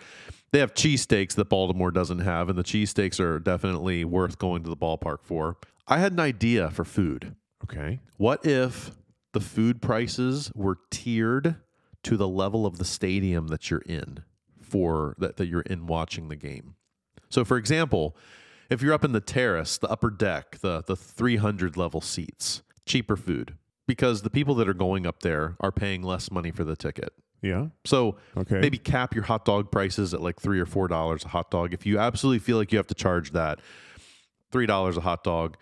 They 0.52 0.58
have 0.58 0.74
cheesesteaks 0.74 1.34
that 1.36 1.48
Baltimore 1.48 1.90
doesn't 1.90 2.18
have, 2.18 2.50
and 2.50 2.58
the 2.58 2.62
cheesesteaks 2.62 3.18
are 3.18 3.38
definitely 3.38 4.04
worth 4.04 4.38
going 4.38 4.62
to 4.64 4.68
the 4.68 4.76
ballpark 4.76 5.18
for. 5.22 5.56
I 5.88 5.98
had 5.98 6.12
an 6.12 6.20
idea 6.20 6.70
for 6.70 6.84
food. 6.84 7.34
Okay. 7.64 8.00
What 8.18 8.44
if 8.44 8.90
the 9.32 9.40
food 9.40 9.80
prices 9.80 10.52
were 10.54 10.78
tiered 10.90 11.56
to 12.02 12.16
the 12.16 12.28
level 12.28 12.66
of 12.66 12.78
the 12.78 12.84
stadium 12.84 13.48
that 13.48 13.70
you're 13.70 13.80
in 13.80 14.24
for 14.60 15.14
that, 15.18 15.38
that 15.38 15.46
you're 15.46 15.62
in 15.62 15.86
watching 15.86 16.28
the 16.28 16.36
game? 16.36 16.74
So 17.30 17.44
for 17.44 17.56
example, 17.56 18.14
if 18.68 18.82
you're 18.82 18.92
up 18.92 19.04
in 19.04 19.12
the 19.12 19.20
terrace, 19.20 19.78
the 19.78 19.88
upper 19.88 20.10
deck, 20.10 20.58
the 20.60 20.82
the 20.86 20.96
300 20.96 21.76
level 21.78 22.02
seats, 22.02 22.62
cheaper 22.84 23.16
food 23.16 23.54
because 23.86 24.22
the 24.22 24.30
people 24.30 24.54
that 24.56 24.68
are 24.68 24.74
going 24.74 25.06
up 25.06 25.20
there 25.20 25.56
are 25.60 25.72
paying 25.72 26.02
less 26.02 26.30
money 26.30 26.50
for 26.50 26.64
the 26.64 26.76
ticket. 26.76 27.12
Yeah. 27.42 27.66
So 27.84 28.16
Okay. 28.36 28.60
maybe 28.60 28.78
cap 28.78 29.14
your 29.14 29.24
hot 29.24 29.44
dog 29.44 29.70
prices 29.72 30.14
at 30.14 30.20
like 30.20 30.40
three 30.40 30.60
or 30.60 30.66
four 30.66 30.86
dollars 30.88 31.24
a 31.24 31.28
hot 31.28 31.50
dog. 31.50 31.74
If 31.74 31.84
you 31.86 31.98
absolutely 31.98 32.38
feel 32.38 32.56
like 32.56 32.70
you 32.72 32.78
have 32.78 32.86
to 32.88 32.94
charge 32.94 33.32
that, 33.32 33.58
three 34.50 34.66
dollars 34.66 34.96
a 34.96 35.00
hot 35.00 35.24
dog. 35.24 35.56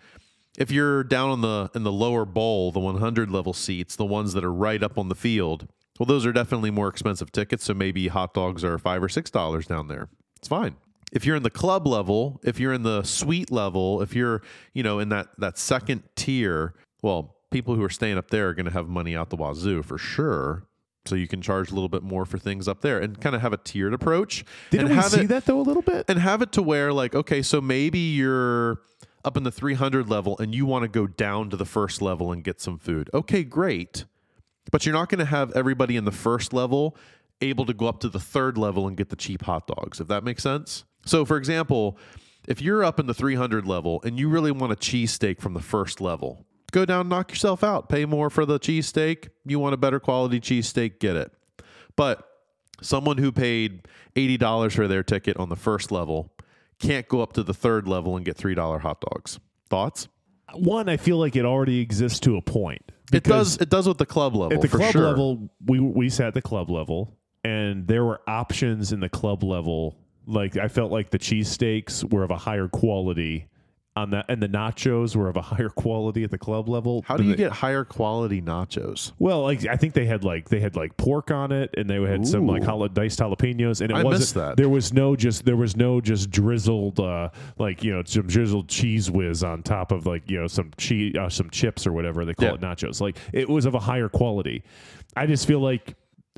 If 0.57 0.69
you're 0.69 1.03
down 1.03 1.29
on 1.29 1.41
the 1.41 1.71
in 1.73 1.83
the 1.83 1.91
lower 1.91 2.25
bowl, 2.25 2.71
the 2.71 2.79
100 2.79 3.31
level 3.31 3.53
seats, 3.53 3.95
the 3.95 4.05
ones 4.05 4.33
that 4.33 4.43
are 4.43 4.53
right 4.53 4.83
up 4.83 4.97
on 4.97 5.09
the 5.09 5.15
field, 5.15 5.67
well, 5.97 6.05
those 6.05 6.25
are 6.25 6.33
definitely 6.33 6.71
more 6.71 6.87
expensive 6.87 7.31
tickets. 7.31 7.63
So 7.63 7.73
maybe 7.73 8.09
hot 8.09 8.33
dogs 8.33 8.63
are 8.63 8.77
five 8.77 9.01
or 9.01 9.09
six 9.09 9.31
dollars 9.31 9.65
down 9.65 9.87
there. 9.87 10.09
It's 10.37 10.47
fine. 10.47 10.75
If 11.11 11.25
you're 11.25 11.35
in 11.35 11.43
the 11.43 11.49
club 11.49 11.87
level, 11.87 12.39
if 12.43 12.59
you're 12.59 12.73
in 12.73 12.83
the 12.83 13.03
suite 13.03 13.51
level, 13.51 14.01
if 14.01 14.13
you're 14.15 14.41
you 14.73 14.83
know 14.83 14.99
in 14.99 15.09
that 15.09 15.29
that 15.39 15.57
second 15.57 16.03
tier, 16.15 16.73
well, 17.01 17.35
people 17.51 17.75
who 17.75 17.83
are 17.83 17.89
staying 17.89 18.17
up 18.17 18.31
there 18.31 18.49
are 18.49 18.53
going 18.53 18.65
to 18.65 18.71
have 18.71 18.87
money 18.87 19.15
out 19.15 19.29
the 19.29 19.35
wazoo 19.35 19.83
for 19.83 19.97
sure. 19.97 20.63
So 21.05 21.15
you 21.15 21.27
can 21.27 21.41
charge 21.41 21.71
a 21.71 21.73
little 21.73 21.89
bit 21.89 22.03
more 22.03 22.25
for 22.25 22.37
things 22.37 22.67
up 22.67 22.81
there 22.81 22.99
and 22.99 23.19
kind 23.19 23.35
of 23.35 23.41
have 23.41 23.53
a 23.53 23.57
tiered 23.57 23.93
approach. 23.93 24.45
Didn't 24.69 24.87
and 24.87 24.95
we 24.97 25.01
see 25.03 25.21
it, 25.21 25.27
that 25.29 25.45
though 25.45 25.59
a 25.59 25.61
little 25.61 25.81
bit? 25.81 26.05
and 26.07 26.19
have 26.19 26.41
it 26.41 26.51
to 26.53 26.61
where 26.61 26.93
like 26.93 27.15
okay 27.15 27.41
so 27.41 27.59
maybe 27.59 27.99
you're 27.99 28.81
up 29.25 29.35
in 29.35 29.43
the 29.43 29.51
300 29.51 30.09
level 30.09 30.37
and 30.39 30.53
you 30.53 30.65
want 30.65 30.83
to 30.83 30.87
go 30.87 31.07
down 31.07 31.49
to 31.49 31.57
the 31.57 31.65
first 31.65 32.01
level 32.01 32.31
and 32.31 32.43
get 32.43 32.61
some 32.61 32.77
food 32.77 33.09
okay 33.13 33.43
great 33.43 34.05
but 34.71 34.85
you're 34.85 34.93
not 34.93 35.09
going 35.09 35.19
to 35.19 35.25
have 35.25 35.51
everybody 35.53 35.95
in 35.95 36.05
the 36.05 36.11
first 36.11 36.53
level 36.53 36.95
able 37.41 37.65
to 37.65 37.73
go 37.73 37.87
up 37.87 37.99
to 37.99 38.09
the 38.09 38.19
third 38.19 38.57
level 38.57 38.87
and 38.87 38.95
get 38.97 39.09
the 39.09 39.15
cheap 39.15 39.43
hot 39.43 39.65
dogs 39.67 39.99
if 39.99 40.07
that 40.07 40.23
makes 40.23 40.43
sense 40.43 40.85
so 41.05 41.25
for 41.25 41.37
example 41.37 41.97
if 42.47 42.61
you're 42.61 42.83
up 42.83 42.99
in 42.99 43.07
the 43.07 43.13
300 43.13 43.65
level 43.67 44.01
and 44.03 44.19
you 44.19 44.29
really 44.29 44.51
want 44.51 44.71
a 44.71 44.75
cheesesteak 44.75 45.39
from 45.39 45.53
the 45.53 45.61
first 45.61 45.99
level 46.01 46.45
go 46.71 46.85
down 46.85 47.07
knock 47.07 47.29
yourself 47.29 47.63
out 47.63 47.89
pay 47.89 48.05
more 48.05 48.29
for 48.29 48.45
the 48.45 48.59
cheesesteak 48.59 49.29
you 49.45 49.59
want 49.59 49.73
a 49.73 49.77
better 49.77 49.99
quality 49.99 50.39
cheesesteak 50.39 50.99
get 50.99 51.15
it 51.15 51.31
but 51.95 52.27
someone 52.81 53.17
who 53.17 53.31
paid 53.31 53.87
$80 54.15 54.73
for 54.73 54.87
their 54.87 55.03
ticket 55.03 55.37
on 55.37 55.49
the 55.49 55.55
first 55.55 55.91
level 55.91 56.33
can't 56.79 57.07
go 57.07 57.21
up 57.21 57.33
to 57.33 57.43
the 57.43 57.53
third 57.53 57.87
level 57.87 58.17
and 58.17 58.25
get 58.25 58.37
$3 58.37 58.81
hot 58.81 59.01
dogs. 59.01 59.39
Thoughts? 59.69 60.07
one, 60.53 60.89
I 60.89 60.97
feel 60.97 61.17
like 61.17 61.35
it 61.35 61.45
already 61.45 61.79
exists 61.79 62.19
to 62.21 62.37
a 62.37 62.41
point. 62.41 62.91
It 63.13 63.23
does. 63.23 63.57
It 63.57 63.69
does 63.69 63.87
with 63.87 63.97
the 63.97 64.05
club 64.05 64.35
level. 64.35 64.53
at 64.53 64.61
the 64.61 64.67
club 64.67 64.91
sure. 64.91 65.03
level 65.03 65.49
we 65.65 65.79
we 65.79 66.09
sat 66.09 66.27
at 66.27 66.33
the 66.33 66.41
club 66.41 66.69
level 66.69 67.17
and 67.43 67.87
there 67.87 68.05
were 68.05 68.21
options 68.27 68.93
in 68.93 69.01
the 69.01 69.09
club 69.09 69.43
level 69.43 69.97
like 70.27 70.55
i 70.55 70.69
felt 70.69 70.91
like 70.91 71.09
the 71.09 71.19
cheesesteaks 71.19 72.09
were 72.13 72.23
of 72.23 72.31
a 72.31 72.37
higher 72.37 72.69
quality 72.69 73.47
on 73.95 74.11
that 74.11 74.25
and 74.29 74.41
the 74.41 74.47
nachos 74.47 75.15
were 75.17 75.27
of 75.27 75.35
a 75.35 75.41
higher 75.51 75.67
quality 75.69 76.23
at 76.23 76.31
the 76.31 76.37
club 76.37 76.69
level 76.69 77.03
How 77.05 77.17
do 77.17 77.23
you 77.23 77.31
they- 77.31 77.35
get 77.35 77.51
higher 77.51 77.83
quality 77.83 78.41
nachos? 78.41 79.11
well 79.19 79.41
like 79.43 79.65
i 79.67 79.75
think 79.75 79.93
they 79.93 80.05
had 80.05 80.23
like 80.23 80.47
they 80.47 80.61
had 80.61 80.75
like 80.77 80.95
pork 80.95 81.29
on 81.29 81.51
it 81.51 81.71
and 81.77 81.89
they 81.89 82.01
had 82.01 82.25
some 82.25 82.47
like 82.47 82.63
Ooh. 82.63 82.67
jala- 82.67 82.89
diced 82.89 83.19
jalapenos 83.19 83.81
and 83.81 83.91
it 83.91 83.97
I 83.97 84.03
wasn't 84.03 84.41
that. 84.45 84.55
there 84.57 84.69
was 84.69 84.93
no 84.93 85.15
just 85.17 85.43
there 85.43 85.57
was 85.57 85.75
no 85.75 85.99
just 85.99 86.29
drizzled 86.31 86.99
uh 87.01 87.29
like 87.57 87.83
you 87.83 87.91
know 87.93 88.01
some 88.05 88.27
drizzled 88.27 88.69
cheese 88.69 89.11
whiz 89.11 89.43
on 89.43 89.61
top 89.61 89.91
of 89.91 90.05
like 90.05 90.29
you 90.31 90.39
know 90.39 90.47
some 90.47 90.71
cheese 90.77 91.15
uh, 91.17 91.27
some 91.29 91.49
chips 91.49 91.85
or 91.85 91.91
whatever 91.91 92.23
they 92.23 92.33
call 92.33 92.47
Yeah. 92.47 92.53
it 92.55 92.61
nachos 92.61 93.01
like 93.01 93.17
it 93.33 93.49
was 93.49 93.65
of 93.65 93.75
a 93.75 93.79
higher 93.79 94.07
quality 94.07 94.63
i 95.17 95.25
just 95.25 95.45
feel 95.45 95.59
like 95.59 95.95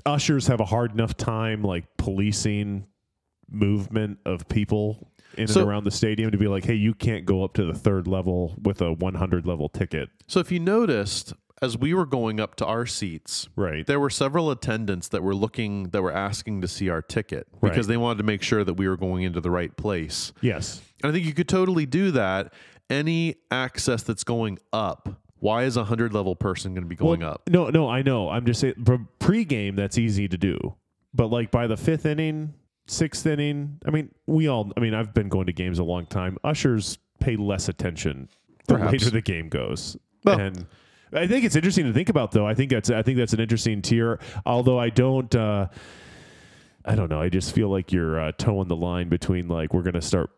ushers 0.08 0.48
have 0.48 0.60
a 0.60 0.66
hard 0.66 0.92
enough 0.94 1.16
time 1.16 1.62
like 1.64 1.86
policing 1.98 2.88
movement 3.50 4.18
of 4.26 4.48
people 4.48 5.08
in 5.38 5.48
So- 5.48 5.62
and 5.62 5.70
around 5.70 5.84
the 5.86 5.92
stadium 5.92 6.32
to 6.32 6.38
be 6.38 6.48
like 6.48 6.66
hey 6.66 6.76
you 6.76 6.94
can't 6.94 7.26
go 7.26 7.44
up 7.44 7.54
to 7.54 7.66
the 7.66 7.74
third 7.74 8.08
level 8.08 8.56
with 8.62 8.82
a 8.82 8.92
100 8.94 9.46
level 9.46 9.70
ticket 9.70 10.10
So 10.28 10.40
if 10.40 10.52
you 10.52 10.60
noticed, 10.60 11.34
as 11.62 11.78
we 11.78 11.94
were 11.94 12.06
going 12.06 12.40
up 12.40 12.56
to 12.56 12.66
our 12.66 12.86
seats, 12.86 13.48
right 13.56 13.86
there 13.88 14.00
were 14.00 14.10
several 14.10 14.52
attendants 14.52 15.08
that 15.10 15.24
were 15.24 15.36
looking 15.36 15.90
that 15.90 16.02
were 16.02 16.12
asking 16.12 16.62
to 16.62 16.68
see 16.68 16.90
our 16.90 17.02
ticket 17.02 17.48
because 17.62 17.78
Right. 17.78 17.88
they 17.88 17.98
wanted 17.98 18.18
to 18.20 18.24
make 18.26 18.42
sure 18.42 18.64
that 18.64 18.74
we 18.76 18.88
were 18.88 18.98
going 18.98 19.24
into 19.24 19.40
the 19.42 19.52
right 19.52 19.76
place. 19.78 20.34
yes 20.42 20.82
And 21.04 21.10
I 21.10 21.14
think 21.14 21.26
you 21.26 21.34
could 21.34 21.50
totally 21.50 21.86
do 21.86 22.12
that. 22.12 22.54
Any 22.90 23.36
access 23.50 24.04
that's 24.04 24.24
going 24.24 24.60
up, 24.74 25.22
why 25.40 25.64
is 25.64 25.78
a 25.78 25.86
hundred 25.86 26.14
level 26.14 26.36
person 26.36 26.74
going 26.74 26.84
to 26.84 26.88
be 26.90 26.96
going 26.96 27.22
Well, 27.22 27.32
up? 27.32 27.50
No, 27.50 27.70
no, 27.70 27.90
I 27.90 28.02
know. 28.02 28.30
I'm 28.30 28.46
just 28.46 28.60
saying 28.62 28.76
pre- 28.86 29.00
pre-game 29.20 29.76
that's 29.76 29.98
easy 29.98 30.28
to 30.28 30.38
do. 30.38 30.76
But 31.14 31.28
like 31.28 31.50
by 31.52 31.68
the 31.68 31.76
5th 31.76 32.06
inning, 32.06 32.54
6th 32.88 33.26
inning, 33.26 33.80
I 33.86 33.92
mean, 33.92 34.10
we 34.28 34.48
all 34.48 34.72
I 34.76 34.80
mean, 34.80 34.94
I've 34.94 35.14
been 35.14 35.30
going 35.30 35.46
to 35.48 35.54
games 35.54 35.80
a 35.80 35.84
long 35.84 36.06
time. 36.06 36.38
Ushers 36.44 36.98
pay 37.20 37.36
less 37.36 37.70
attention 37.70 38.30
the 38.68 38.76
Perhaps. 38.76 38.92
later 38.94 39.10
the 39.10 39.22
game 39.22 39.50
goes. 39.50 39.98
Well- 40.24 40.40
and 40.40 40.66
I 41.16 41.28
think 41.28 41.46
it's 41.46 41.56
interesting 41.56 41.86
to 41.86 41.94
think 41.94 42.10
about 42.10 42.32
though. 42.32 42.48
I 42.48 42.56
think 42.56 42.72
that's 42.72 42.90
I 42.90 43.04
think 43.04 43.18
that's 43.18 43.34
an 43.34 43.40
interesting 43.40 43.82
tier, 43.82 44.20
although 44.46 44.80
I 44.80 44.90
don't 44.90 45.34
uh 45.36 45.68
I 46.86 46.96
don't 46.96 47.10
know. 47.10 47.22
I 47.22 47.30
just 47.30 47.54
feel 47.56 47.70
like 47.70 47.92
you're 47.94 48.20
uh, 48.20 48.32
towing 48.38 48.68
the 48.68 48.76
line 48.76 49.08
between 49.10 49.48
like 49.48 49.74
we're 49.74 49.84
going 49.84 49.94
to 49.94 50.02
start 50.02 50.30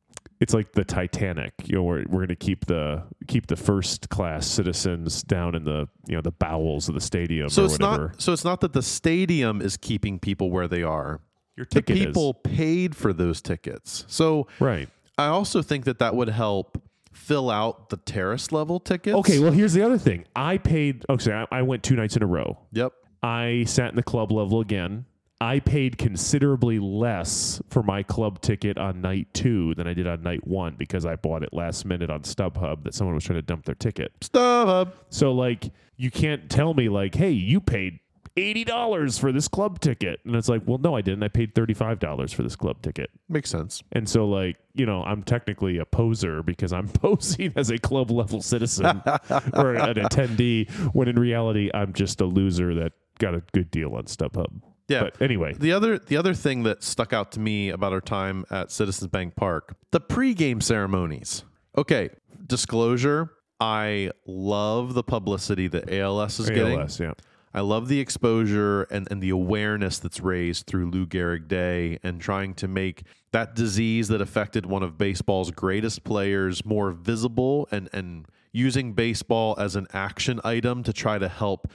it's 0.42 0.54
like 0.54 0.74
the 0.74 0.84
Titanic. 0.84 1.54
You 1.64 1.76
know, 1.78 1.84
we're, 1.84 2.00
we're 2.10 2.20
going 2.20 2.28
to 2.28 2.36
keep 2.36 2.66
the 2.66 3.04
keep 3.28 3.48
the 3.48 3.56
first 3.56 4.10
class 4.10 4.46
citizens 4.46 5.24
down 5.24 5.56
in 5.56 5.64
the 5.64 5.88
you 6.08 6.16
know 6.16 6.22
the 6.22 6.32
bowels 6.34 6.88
of 6.90 6.94
the 6.94 7.02
stadium 7.02 7.48
So 7.50 7.64
or 7.64 7.66
it's 7.66 7.80
whatever. 7.80 8.08
not. 8.10 8.22
So 8.22 8.34
it's 8.34 8.44
not 8.44 8.60
that 8.62 8.74
the 8.74 8.82
stadium 8.84 9.62
is 9.62 9.78
keeping 9.78 10.20
people 10.20 10.52
where 10.52 10.68
they 10.68 10.84
are. 10.84 11.22
Your 11.56 11.66
ticket 11.66 11.96
The 11.96 12.06
people 12.06 12.34
paid 12.34 12.96
for 12.96 13.14
those 13.14 13.42
tickets. 13.42 14.06
So 14.08 14.48
right. 14.60 14.90
I 15.18 15.28
also 15.28 15.62
think 15.62 15.86
that 15.86 16.00
that 16.00 16.16
would 16.16 16.30
help 16.30 16.82
fill 17.14 17.50
out 17.50 17.90
the 17.90 17.98
terrace 17.98 18.52
level 18.52 18.80
tickets. 18.80 19.16
Okay, 19.16 19.40
well 19.40 19.52
here's 19.52 19.74
the 19.74 19.82
other 19.82 19.98
thing. 19.98 20.26
I 20.36 20.58
paid. 20.58 21.06
Oh, 21.08 21.14
okay, 21.14 21.32
I, 21.32 21.60
I 21.60 21.62
went 21.62 21.84
two 21.84 21.96
nights 21.96 22.16
in 22.16 22.24
a 22.24 22.28
row. 22.28 22.58
Yep. 22.74 22.94
I 23.24 23.64
sat 23.68 23.90
in 23.90 23.96
the 23.96 24.04
club 24.04 24.32
level 24.32 24.60
again. 24.60 25.06
I 25.42 25.60
paid 25.60 25.98
considerably 25.98 26.80
less 26.80 27.62
for 27.70 27.84
my 27.84 28.04
club 28.04 28.42
ticket 28.42 28.78
on 28.78 29.02
night 29.02 29.28
two 29.34 29.76
than 29.76 29.86
I 29.86 29.94
did 29.94 30.08
on 30.08 30.24
night 30.24 30.48
one 30.48 30.76
because 30.78 31.06
I 31.06 31.18
bought 31.18 31.44
it 31.44 31.54
last 31.54 31.86
minute 31.86 32.10
on 32.10 32.22
StubHub 32.22 32.84
that 32.84 32.94
someone 32.94 33.16
was 33.16 33.26
trying 33.26 33.40
to 33.40 33.42
dump 33.42 33.66
their 33.66 33.76
ticket. 33.76 34.14
StubHub. 34.22 34.94
So 35.10 35.34
like 35.34 35.72
you 35.98 36.12
can't 36.12 36.50
tell 36.50 36.74
me 36.74 36.90
like, 36.90 37.16
hey, 37.16 37.32
you 37.32 37.60
paid 37.60 38.00
eighty 38.38 38.64
dollars 38.64 39.18
for 39.18 39.32
this 39.32 39.48
club 39.48 39.80
ticket, 39.80 40.20
and 40.26 40.36
it's 40.36 40.50
like, 40.50 40.62
well, 40.66 40.78
no, 40.78 40.96
I 40.96 41.02
didn't. 41.02 41.24
I 41.24 41.28
paid 41.28 41.56
thirty 41.56 41.74
five 41.74 42.00
dollars 42.00 42.34
for 42.34 42.44
this 42.44 42.56
club 42.56 42.82
ticket, 42.82 43.10
Makes 43.30 43.50
sense. 43.50 43.82
and 43.92 44.08
so 44.10 44.28
like 44.28 44.58
you 44.74 44.86
know, 44.86 45.04
I'm 45.04 45.24
technically 45.24 45.78
a 45.78 45.86
poser 45.86 46.44
because 46.44 46.74
I'm 46.74 46.88
posing 47.02 47.54
as 47.56 47.70
a 47.70 47.78
club 47.78 48.12
level 48.12 48.42
citizen 48.42 49.02
or 49.54 49.74
an 49.76 49.96
attendee, 49.96 50.70
when 50.94 51.08
in 51.08 51.18
reality 51.18 51.70
I'm 51.74 51.94
just 51.94 52.20
a 52.22 52.26
loser 52.26 52.74
that 52.76 52.92
got 53.20 53.34
a 53.36 53.42
good 53.54 53.72
deal 53.72 53.96
on 53.96 54.04
StubHub. 54.06 54.62
Yeah. 54.88 55.04
But 55.04 55.22
anyway, 55.22 55.54
The 55.54 55.72
other 55.72 55.98
the 55.98 56.18
other 56.18 56.34
thing 56.34 56.64
that 56.64 56.84
stuck 56.84 57.12
out 57.14 57.32
to 57.32 57.40
me 57.40 57.70
about 57.70 57.92
our 57.94 58.02
time 58.02 58.46
at 58.52 58.72
Citizens 58.72 59.10
Bank 59.10 59.36
Park, 59.36 59.76
the 59.92 60.00
pregame 60.02 60.62
ceremonies. 60.62 61.44
Okay, 61.78 62.10
disclosure, 62.46 63.32
I 63.60 64.12
love 64.28 64.94
the 64.94 65.04
publicity 65.04 65.68
that 65.70 65.92
ALS 65.92 66.40
is 66.40 66.50
getting. 66.50 66.80
ALS, 66.80 67.00
yeah. 67.00 67.14
I 67.56 67.62
love 67.62 67.88
the 67.88 68.02
exposure 68.02 68.84
and, 68.92 69.08
and 69.10 69.24
the 69.24 69.30
awareness 69.30 69.98
that's 69.98 70.20
raised 70.20 70.68
through 70.68 70.92
Lou 70.92 71.06
Gehrig 71.06 71.48
Day 71.48 72.00
and 72.04 72.20
trying 72.20 72.54
to 72.56 72.68
make 72.68 73.04
that 73.32 73.56
disease 73.56 74.10
that 74.10 74.20
affected 74.20 74.66
one 74.66 74.84
of 74.84 74.98
baseball's 74.98 75.52
greatest 75.52 76.04
players 76.04 76.66
more 76.66 76.92
visible 76.92 77.70
and, 77.72 77.90
and 77.94 78.26
using 78.52 78.92
baseball 78.92 79.56
as 79.58 79.78
an 79.78 79.88
action 79.94 80.42
item 80.44 80.84
to 80.84 80.92
try 80.92 81.18
to 81.18 81.30
help 81.30 81.72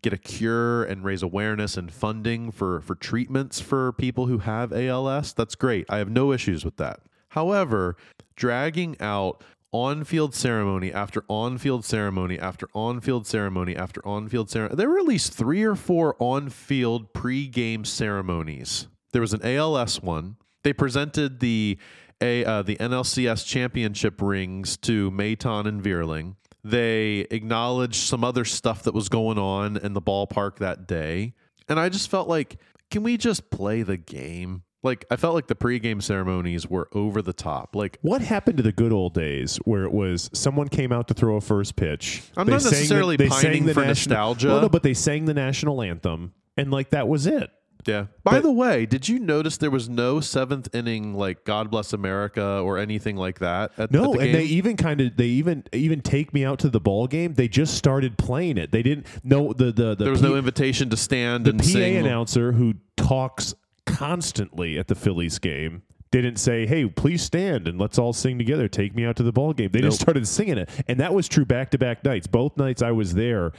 get 0.00 0.14
a 0.14 0.18
cure 0.18 0.84
and 0.84 1.04
raise 1.04 1.22
awareness 1.22 1.76
and 1.76 1.92
funding 1.92 2.50
for, 2.50 2.80
for 2.80 2.94
treatments 2.94 3.60
for 3.60 3.92
people 3.92 4.24
who 4.24 4.38
have 4.38 4.72
ALS. 4.72 5.34
That's 5.34 5.54
great. 5.54 5.84
I 5.90 5.98
have 5.98 6.08
no 6.08 6.32
issues 6.32 6.64
with 6.64 6.78
that. 6.78 7.00
However, 7.28 7.94
dragging 8.36 8.96
out 9.00 9.44
on 9.72 10.04
field 10.04 10.34
ceremony 10.34 10.92
after 10.92 11.24
on 11.28 11.58
field 11.58 11.84
ceremony 11.84 12.38
after 12.38 12.68
on 12.74 13.00
field 13.00 13.26
ceremony 13.26 13.76
after 13.76 14.06
on 14.06 14.28
field 14.28 14.50
ceremony. 14.50 14.76
There 14.76 14.90
were 14.90 14.98
at 14.98 15.04
least 15.04 15.32
three 15.32 15.62
or 15.62 15.76
four 15.76 16.16
on 16.18 16.50
field 16.50 17.12
pre 17.12 17.46
game 17.46 17.84
ceremonies. 17.84 18.88
There 19.12 19.22
was 19.22 19.32
an 19.32 19.44
ALS 19.44 20.02
one. 20.02 20.36
They 20.62 20.72
presented 20.72 21.40
the 21.40 21.78
a 22.20 22.44
uh, 22.44 22.62
the 22.62 22.76
NLCS 22.76 23.46
championship 23.46 24.20
rings 24.20 24.76
to 24.78 25.10
Maton 25.10 25.66
and 25.66 25.82
Vierling. 25.82 26.36
They 26.62 27.20
acknowledged 27.30 27.96
some 27.96 28.22
other 28.22 28.44
stuff 28.44 28.82
that 28.82 28.94
was 28.94 29.08
going 29.08 29.38
on 29.38 29.76
in 29.78 29.94
the 29.94 30.02
ballpark 30.02 30.58
that 30.58 30.86
day. 30.86 31.32
And 31.68 31.80
I 31.80 31.88
just 31.88 32.10
felt 32.10 32.28
like, 32.28 32.58
can 32.90 33.02
we 33.02 33.16
just 33.16 33.50
play 33.50 33.82
the 33.82 33.96
game? 33.96 34.64
Like, 34.82 35.04
I 35.10 35.16
felt 35.16 35.34
like 35.34 35.46
the 35.46 35.54
pregame 35.54 36.02
ceremonies 36.02 36.66
were 36.66 36.88
over 36.92 37.20
the 37.20 37.34
top. 37.34 37.76
Like, 37.76 37.98
What 38.00 38.22
happened 38.22 38.56
to 38.56 38.62
the 38.62 38.72
good 38.72 38.92
old 38.92 39.12
days 39.12 39.56
where 39.64 39.84
it 39.84 39.92
was 39.92 40.30
someone 40.32 40.68
came 40.68 40.90
out 40.90 41.06
to 41.08 41.14
throw 41.14 41.36
a 41.36 41.40
first 41.40 41.76
pitch? 41.76 42.22
I'm 42.36 42.46
they 42.46 42.52
not 42.52 42.62
sang 42.62 42.70
the- 42.70 42.76
necessarily 42.78 43.16
they 43.16 43.28
sang 43.28 43.42
pining 43.42 43.66
the 43.66 43.74
for 43.74 43.80
national- 43.80 43.90
nostalgia. 44.16 44.48
Well, 44.48 44.62
no, 44.62 44.68
but 44.70 44.82
they 44.82 44.94
sang 44.94 45.26
the 45.26 45.34
national 45.34 45.82
anthem, 45.82 46.32
and 46.56 46.70
like 46.70 46.90
that 46.90 47.08
was 47.08 47.26
it. 47.26 47.50
Yeah. 47.86 48.06
By 48.24 48.32
But- 48.32 48.42
the 48.42 48.52
way, 48.52 48.84
did 48.84 49.08
you 49.08 49.18
notice 49.18 49.56
there 49.56 49.70
was 49.70 49.88
no 49.88 50.20
seventh 50.20 50.68
inning 50.74 51.14
like 51.14 51.44
God 51.46 51.70
Bless 51.70 51.94
America 51.94 52.60
or 52.62 52.76
anything 52.76 53.16
like 53.16 53.38
that? 53.38 53.72
At, 53.78 53.90
No, 53.90 54.12
at 54.12 54.18
the 54.18 54.24
and 54.26 54.34
they 54.34 54.46
game? 54.48 54.56
even 54.58 54.76
kind 54.76 55.00
of 55.00 55.16
they 55.16 55.26
even 55.26 55.64
even 55.72 56.02
take 56.02 56.34
me 56.34 56.44
out 56.44 56.58
to 56.58 56.68
the 56.68 56.80
ball 56.80 57.06
game. 57.06 57.34
They 57.34 57.48
just 57.48 57.74
started 57.74 58.18
playing 58.18 58.58
it. 58.58 58.70
They 58.70 58.82
didn't. 58.82 59.06
know 59.24 59.52
the 59.54 59.66
the 59.72 59.94
the 59.94 60.04
there 60.04 60.10
was 60.10 60.20
no 60.22 60.36
invitation 60.36 60.90
to 60.90 60.96
stand 60.96 61.46
the 61.46 61.50
and 61.50 61.60
PA 61.60 61.64
sing. 61.66 61.96
announcer 61.96 62.52
who 62.52 62.74
talks 62.98 63.54
constantly 63.86 64.78
at 64.78 64.88
the 64.88 64.94
Phillies 64.94 65.38
game 65.38 65.82
didn't 66.10 66.36
say, 66.36 66.66
"Hey, 66.66 66.86
please 66.86 67.22
stand 67.22 67.68
and 67.68 67.78
let's 67.78 67.98
all 67.98 68.12
sing 68.12 68.36
together. 68.38 68.66
Take 68.68 68.94
me 68.94 69.04
out 69.04 69.16
to 69.16 69.22
the 69.22 69.32
ball 69.32 69.52
game." 69.52 69.70
They 69.72 69.80
just 69.80 70.00
started 70.00 70.26
singing 70.26 70.58
it, 70.58 70.68
and 70.88 70.98
that 71.00 71.14
was 71.14 71.28
true 71.28 71.44
back 71.44 71.70
to 71.70 71.78
back 71.78 72.04
nights. 72.04 72.26
Both 72.26 72.56
nights 72.56 72.82
I 72.82 72.90
was 72.90 73.14
there, 73.14 73.52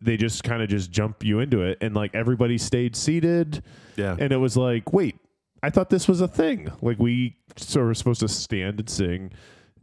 they 0.00 0.16
just 0.16 0.44
kind 0.44 0.62
of 0.62 0.68
just 0.68 0.90
jump 0.92 1.24
you 1.24 1.40
into 1.40 1.62
it, 1.62 1.78
and 1.80 1.94
like 1.94 2.14
everybody 2.14 2.58
stayed 2.58 2.94
seated, 2.94 3.62
Yeah. 3.96 4.16
and 4.18 4.32
it 4.32 4.36
was 4.36 4.56
like, 4.56 4.92
wait, 4.92 5.16
I 5.62 5.70
thought 5.70 5.90
this 5.90 6.06
was 6.06 6.20
a 6.20 6.28
thing. 6.28 6.70
Like 6.80 6.98
we 7.00 7.36
sort 7.56 7.90
of 7.90 7.96
supposed 7.96 8.20
to 8.20 8.28
stand 8.28 8.78
and 8.78 8.88
sing, 8.88 9.32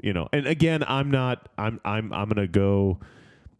you 0.01 0.13
know. 0.13 0.29
And 0.31 0.47
again, 0.47 0.83
I'm 0.88 1.12
not. 1.12 1.50
I'm 1.57 1.81
I'm 1.83 2.13
I'm 2.13 2.29
gonna 2.29 2.47
go 2.47 3.00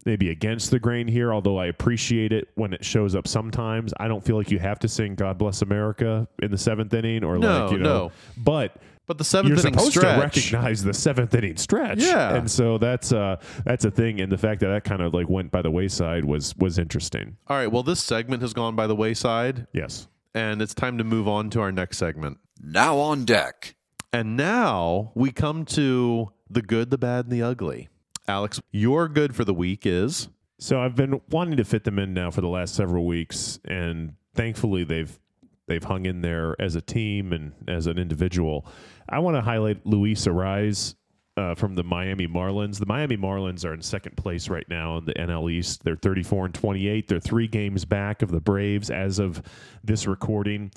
maybe 0.06 0.30
against 0.30 0.72
the 0.72 0.80
grain 0.80 1.08
here, 1.08 1.34
although 1.34 1.58
I 1.58 1.68
appreciate 1.68 2.32
it 2.32 2.48
when 2.56 2.74
it 2.74 2.84
shows 2.84 3.16
up 3.16 3.28
sometimes. 3.28 3.94
I 3.98 4.08
don't 4.08 4.24
feel 4.24 4.38
like 4.38 4.52
you 4.52 4.60
have 4.60 4.80
to 4.80 4.88
sing 4.88 5.16
God 5.16 5.38
Bless 5.38 5.62
America 5.62 6.28
in 6.42 6.52
the 6.52 6.58
seventh 6.58 6.94
inning 6.94 7.24
or 7.24 7.38
No, 7.38 7.64
like, 7.66 7.72
you 7.74 7.78
know, 7.80 8.08
no. 8.08 8.12
but 8.38 8.78
but 9.06 9.18
the 9.18 9.24
seventh 9.26 9.50
you're 9.50 9.58
seventh 9.58 9.76
inning 9.76 9.92
supposed 9.92 9.98
stretch. 9.98 10.16
to 10.50 10.56
recognize 10.56 10.84
the 10.84 10.94
seventh 10.94 11.36
inning 11.36 11.58
stretch. 11.58 12.00
Yeah. 12.00 12.36
And 12.36 12.50
so 12.50 12.78
that's 12.78 13.12
uh 13.12 13.36
that's 13.66 13.84
a 13.86 13.92
thing. 13.92 14.22
And 14.22 14.32
the 14.32 14.38
fact 14.38 14.62
that 14.62 14.68
that 14.68 14.84
kind 14.86 15.02
of 15.02 15.14
like 15.14 15.28
went 15.30 15.52
by 15.52 15.62
the 15.62 15.72
wayside 15.72 16.24
was 16.26 16.56
was 16.58 16.80
interesting. 16.80 17.36
All 17.48 17.58
right. 17.58 17.72
Well, 17.72 17.84
this 17.84 18.02
segment 18.04 18.42
has 18.42 18.54
gone 18.54 18.76
by 18.76 18.88
the 18.88 18.96
wayside, 18.96 19.68
Yes. 19.74 20.08
and 20.34 20.62
it's 20.62 20.74
time 20.74 20.98
to 21.00 21.04
move 21.04 21.28
on 21.28 21.50
to 21.52 21.60
our 21.62 21.72
next 21.72 21.98
segment. 21.98 22.38
Now 22.62 22.98
on 23.00 23.26
deck. 23.26 23.76
And 24.14 24.38
now 24.38 25.12
we 25.16 25.32
come 25.32 25.66
to 25.66 26.32
the 26.50 26.62
good, 26.62 26.92
the 26.92 26.98
bad, 27.00 27.26
and 27.26 27.34
the 27.34 27.42
ugly. 27.42 27.90
Alex, 28.28 28.62
your 28.72 29.08
good 29.08 29.36
for 29.36 29.44
the 29.44 29.54
week 29.54 29.86
is 29.86 30.30
So 30.60 30.80
I've 30.82 30.96
been 30.96 31.20
wanting 31.30 31.58
to 31.58 31.66
fit 31.66 31.84
them 31.84 32.00
in 32.00 32.14
now 32.14 32.32
for 32.32 32.42
the 32.42 32.48
last 32.48 32.74
several 32.76 33.06
weeks, 33.06 33.60
and 33.66 34.14
thankfully 34.34 34.84
they've 34.84 35.20
they've 35.68 35.84
hung 35.84 36.06
in 36.06 36.22
there 36.22 36.56
as 36.60 36.76
a 36.76 36.82
team 36.82 37.34
and 37.34 37.54
as 37.68 37.88
an 37.88 37.98
individual. 37.98 38.66
I 39.10 39.20
want 39.20 39.36
to 39.36 39.42
highlight 39.42 39.86
Luis 39.86 40.26
Arraez. 40.26 40.96
uh, 41.36 41.56
from 41.56 41.74
the 41.74 41.84
Miami 41.84 42.28
Marlins. 42.28 42.78
The 42.78 42.86
Miami 42.86 43.18
Marlins 43.18 43.66
are 43.66 43.74
in 43.74 43.82
second 43.82 44.16
place 44.18 44.50
right 44.50 44.68
now 44.70 44.98
in 44.98 45.06
the 45.06 45.14
NL 45.14 45.52
East. 45.52 45.84
They're 45.84 45.96
34 45.96 46.46
and 46.46 46.54
28. 46.54 47.08
They're 47.08 47.20
three 47.20 47.48
games 47.48 47.86
back 47.86 48.22
of 48.22 48.30
the 48.30 48.40
Braves 48.40 48.92
as 48.92 49.18
of 49.20 49.42
this 49.84 50.06
recording. 50.06 50.72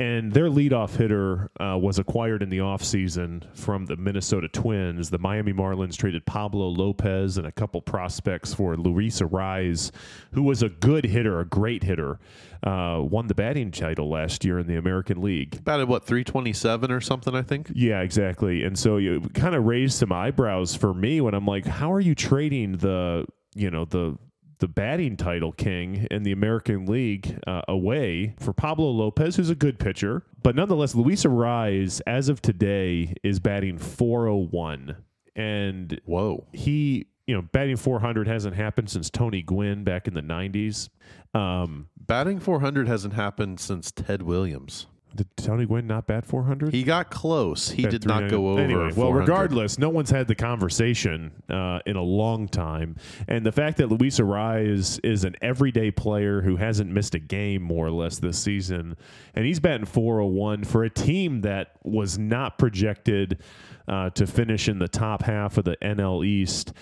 And 0.00 0.32
their 0.32 0.48
leadoff 0.48 0.96
hitter 0.96 1.50
uh, 1.60 1.76
was 1.76 1.98
acquired 1.98 2.42
in 2.42 2.48
the 2.48 2.56
offseason 2.56 3.44
from 3.54 3.84
the 3.84 3.96
Minnesota 3.96 4.48
Twins. 4.48 5.10
The 5.10 5.18
Miami 5.18 5.52
Marlins 5.52 5.94
traded 5.94 6.24
Pablo 6.24 6.68
Lopez 6.68 7.36
and 7.36 7.46
a 7.46 7.52
couple 7.52 7.82
prospects 7.82 8.54
for 8.54 8.78
Luis 8.78 9.20
Arraez, 9.20 9.90
who 10.32 10.42
was 10.42 10.62
a 10.62 10.70
good 10.70 11.04
hitter, 11.04 11.38
a 11.38 11.44
great 11.44 11.82
hitter. 11.82 12.18
Uh, 12.62 13.00
won 13.02 13.26
the 13.26 13.34
batting 13.34 13.70
title 13.70 14.08
last 14.08 14.42
year 14.42 14.58
in 14.58 14.66
the 14.66 14.76
American 14.76 15.20
League. 15.20 15.56
About 15.56 15.86
what, 15.86 16.06
327 16.06 16.90
or 16.90 17.02
something, 17.02 17.34
I 17.34 17.42
think? 17.42 17.70
Yeah, 17.74 18.00
exactly. 18.00 18.64
And 18.64 18.78
so 18.78 18.96
you 18.96 19.20
kind 19.34 19.54
of 19.54 19.66
raised 19.66 19.98
some 19.98 20.12
eyebrows 20.12 20.74
for 20.74 20.94
me 20.94 21.20
when 21.20 21.34
I'm 21.34 21.44
like, 21.44 21.66
how 21.66 21.92
are 21.92 22.00
you 22.00 22.14
trading 22.14 22.78
the, 22.78 23.26
you 23.54 23.70
know, 23.70 23.84
the 23.84 24.16
the 24.60 24.68
batting 24.68 25.16
title 25.16 25.52
king 25.52 26.06
in 26.10 26.22
the 26.22 26.32
American 26.32 26.86
League 26.86 27.38
uh, 27.46 27.62
away 27.68 28.34
for 28.38 28.52
Pablo 28.52 28.90
Lopez, 28.90 29.36
who's 29.36 29.50
a 29.50 29.54
good 29.54 29.78
pitcher. 29.78 30.22
But 30.42 30.54
nonetheless, 30.54 30.94
Luis 30.94 31.24
Arraez, 31.24 32.00
as 32.06 32.28
of 32.28 32.40
today, 32.40 33.14
is 33.22 33.40
batting 33.40 33.78
401. 33.78 34.96
And 35.36 36.00
Whoa. 36.04 36.46
he, 36.52 37.06
you 37.26 37.34
know, 37.34 37.42
batting 37.42 37.76
400 37.76 38.28
hasn't 38.28 38.54
happened 38.54 38.90
since 38.90 39.10
Tony 39.10 39.42
Gwynn 39.42 39.84
back 39.84 40.06
in 40.06 40.14
the 40.14 40.22
90s. 40.22 40.88
Um, 41.34 41.88
Batting 42.10 42.40
400 42.40 42.88
hasn't 42.88 43.14
happened 43.14 43.60
since 43.60 43.92
Ted 43.92 44.22
Williams. 44.22 44.86
Did 45.14 45.28
Tony 45.36 45.66
Gwynn 45.66 45.86
not 45.86 46.06
bat 46.06 46.24
400? 46.24 46.72
He 46.72 46.82
got 46.82 47.10
close. 47.10 47.70
He 47.70 47.84
At 47.84 47.90
did 47.90 48.06
not 48.06 48.28
go 48.28 48.50
over. 48.50 48.60
Anyway, 48.60 48.92
well, 48.94 49.12
regardless, 49.12 49.78
no 49.78 49.88
one's 49.88 50.10
had 50.10 50.28
the 50.28 50.34
conversation 50.34 51.32
uh, 51.48 51.80
in 51.86 51.96
a 51.96 52.02
long 52.02 52.48
time, 52.48 52.96
and 53.28 53.44
the 53.44 53.52
fact 53.52 53.78
that 53.78 53.88
Luis 53.88 54.20
Arraez 54.20 55.00
is 55.04 55.24
an 55.24 55.36
everyday 55.42 55.90
player 55.90 56.42
who 56.42 56.56
hasn't 56.56 56.90
missed 56.90 57.14
a 57.14 57.18
game 57.18 57.62
more 57.62 57.86
or 57.86 57.90
less 57.90 58.18
this 58.18 58.38
season, 58.38 58.96
and 59.34 59.44
he's 59.44 59.60
batting 59.60 59.86
401 59.86 60.64
for 60.64 60.84
a 60.84 60.90
team 60.90 61.40
that 61.42 61.72
was 61.82 62.18
not 62.18 62.58
projected 62.58 63.40
uh, 63.88 64.10
to 64.10 64.26
finish 64.26 64.68
in 64.68 64.78
the 64.78 64.88
top 64.88 65.22
half 65.22 65.58
of 65.58 65.64
the 65.64 65.76
NL 65.82 66.24
East, 66.24 66.72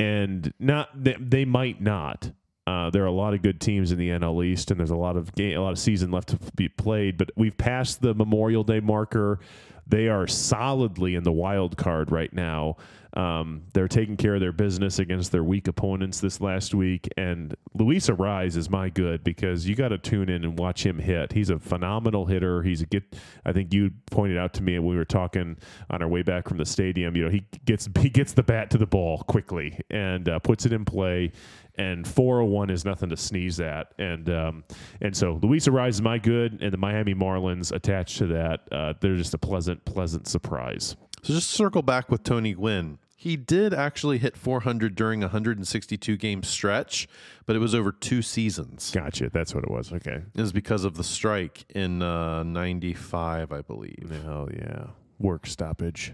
and 0.00 0.52
not 0.58 0.88
they, 0.94 1.16
they 1.18 1.44
might 1.44 1.80
not. 1.80 2.32
Uh, 2.66 2.90
there 2.90 3.04
are 3.04 3.06
a 3.06 3.12
lot 3.12 3.32
of 3.32 3.42
good 3.42 3.60
teams 3.60 3.92
in 3.92 3.98
the 3.98 4.08
NL 4.08 4.44
East, 4.44 4.70
and 4.70 4.80
there's 4.80 4.90
a 4.90 4.96
lot 4.96 5.16
of 5.16 5.32
game, 5.34 5.56
a 5.56 5.62
lot 5.62 5.72
of 5.72 5.78
season 5.78 6.10
left 6.10 6.28
to 6.28 6.38
be 6.56 6.68
played. 6.68 7.16
But 7.16 7.30
we've 7.36 7.56
passed 7.56 8.02
the 8.02 8.12
Memorial 8.14 8.64
Day 8.64 8.80
marker. 8.80 9.38
They 9.86 10.08
are 10.08 10.26
solidly 10.26 11.14
in 11.14 11.22
the 11.22 11.32
wild 11.32 11.76
card 11.76 12.10
right 12.10 12.32
now. 12.32 12.76
Um, 13.16 13.62
they're 13.72 13.88
taking 13.88 14.18
care 14.18 14.34
of 14.34 14.40
their 14.40 14.52
business 14.52 14.98
against 14.98 15.32
their 15.32 15.42
weak 15.42 15.68
opponents 15.68 16.20
this 16.20 16.40
last 16.40 16.74
week. 16.74 17.08
And 17.16 17.56
Luis 17.72 18.08
Arraez 18.08 18.56
is 18.56 18.68
my 18.68 18.90
good 18.90 19.24
because 19.24 19.66
you 19.66 19.74
got 19.74 19.88
to 19.88 19.98
tune 19.98 20.28
in 20.28 20.44
and 20.44 20.58
watch 20.58 20.84
him 20.84 20.98
hit. 20.98 21.32
He's 21.32 21.48
a 21.48 21.58
phenomenal 21.58 22.26
hitter. 22.26 22.62
He's 22.62 22.82
a 22.82 22.86
get. 22.86 23.16
I 23.46 23.52
think 23.52 23.72
you 23.72 23.90
pointed 24.10 24.36
out 24.36 24.52
to 24.54 24.62
me 24.62 24.78
when 24.78 24.88
we 24.88 24.96
were 24.96 25.06
talking 25.06 25.56
on 25.88 26.02
our 26.02 26.08
way 26.08 26.22
back 26.22 26.46
from 26.46 26.58
the 26.58 26.66
stadium. 26.66 27.16
You 27.16 27.24
know, 27.24 27.30
he 27.30 27.46
gets 27.64 27.88
he 28.00 28.10
gets 28.10 28.34
the 28.34 28.42
bat 28.42 28.70
to 28.72 28.78
the 28.78 28.86
ball 28.86 29.22
quickly 29.22 29.80
and 29.88 30.28
uh, 30.28 30.38
puts 30.40 30.66
it 30.66 30.74
in 30.74 30.84
play 30.84 31.32
and 31.78 32.06
401 32.06 32.70
is 32.70 32.84
nothing 32.84 33.08
to 33.10 33.16
sneeze 33.16 33.60
at. 33.60 33.92
And 33.98 34.28
um, 34.30 34.64
and 35.00 35.16
so 35.16 35.38
Luis 35.42 35.66
Arraez 35.68 35.90
is 35.90 36.02
my 36.02 36.18
good, 36.18 36.60
and 36.62 36.72
the 36.72 36.78
Miami 36.78 37.14
Marlins 37.14 37.72
attached 37.72 38.18
to 38.18 38.26
that, 38.28 38.60
uh, 38.72 38.94
they're 39.00 39.16
just 39.16 39.34
a 39.34 39.38
pleasant, 39.38 39.84
pleasant 39.84 40.26
surprise. 40.26 40.96
So 41.22 41.34
just 41.34 41.50
circle 41.50 41.82
back 41.82 42.10
with 42.10 42.22
Tony 42.22 42.54
Gwynn. 42.54 42.98
He 43.18 43.34
did 43.34 43.74
actually 43.74 44.18
hit 44.18 44.36
400 44.36 44.94
during 44.94 45.22
a 45.22 45.26
162 45.26 46.16
game 46.16 46.42
stretch, 46.42 47.08
but 47.46 47.56
it 47.56 47.58
was 47.58 47.74
over 47.74 47.90
two 47.90 48.22
seasons. 48.22 48.92
Gotcha. 48.94 49.30
That's 49.30 49.54
what 49.54 49.64
it 49.64 49.70
was. 49.70 49.92
Okay. 49.92 50.22
It 50.34 50.40
was 50.40 50.52
because 50.52 50.84
of 50.84 50.96
the 50.96 51.02
strike 51.02 51.64
in 51.74 52.02
uh, 52.02 52.42
95, 52.44 53.50
I 53.52 53.62
believe. 53.62 54.12
Oh 54.26 54.48
yeah, 54.54 54.88
work 55.18 55.46
stoppage. 55.46 56.12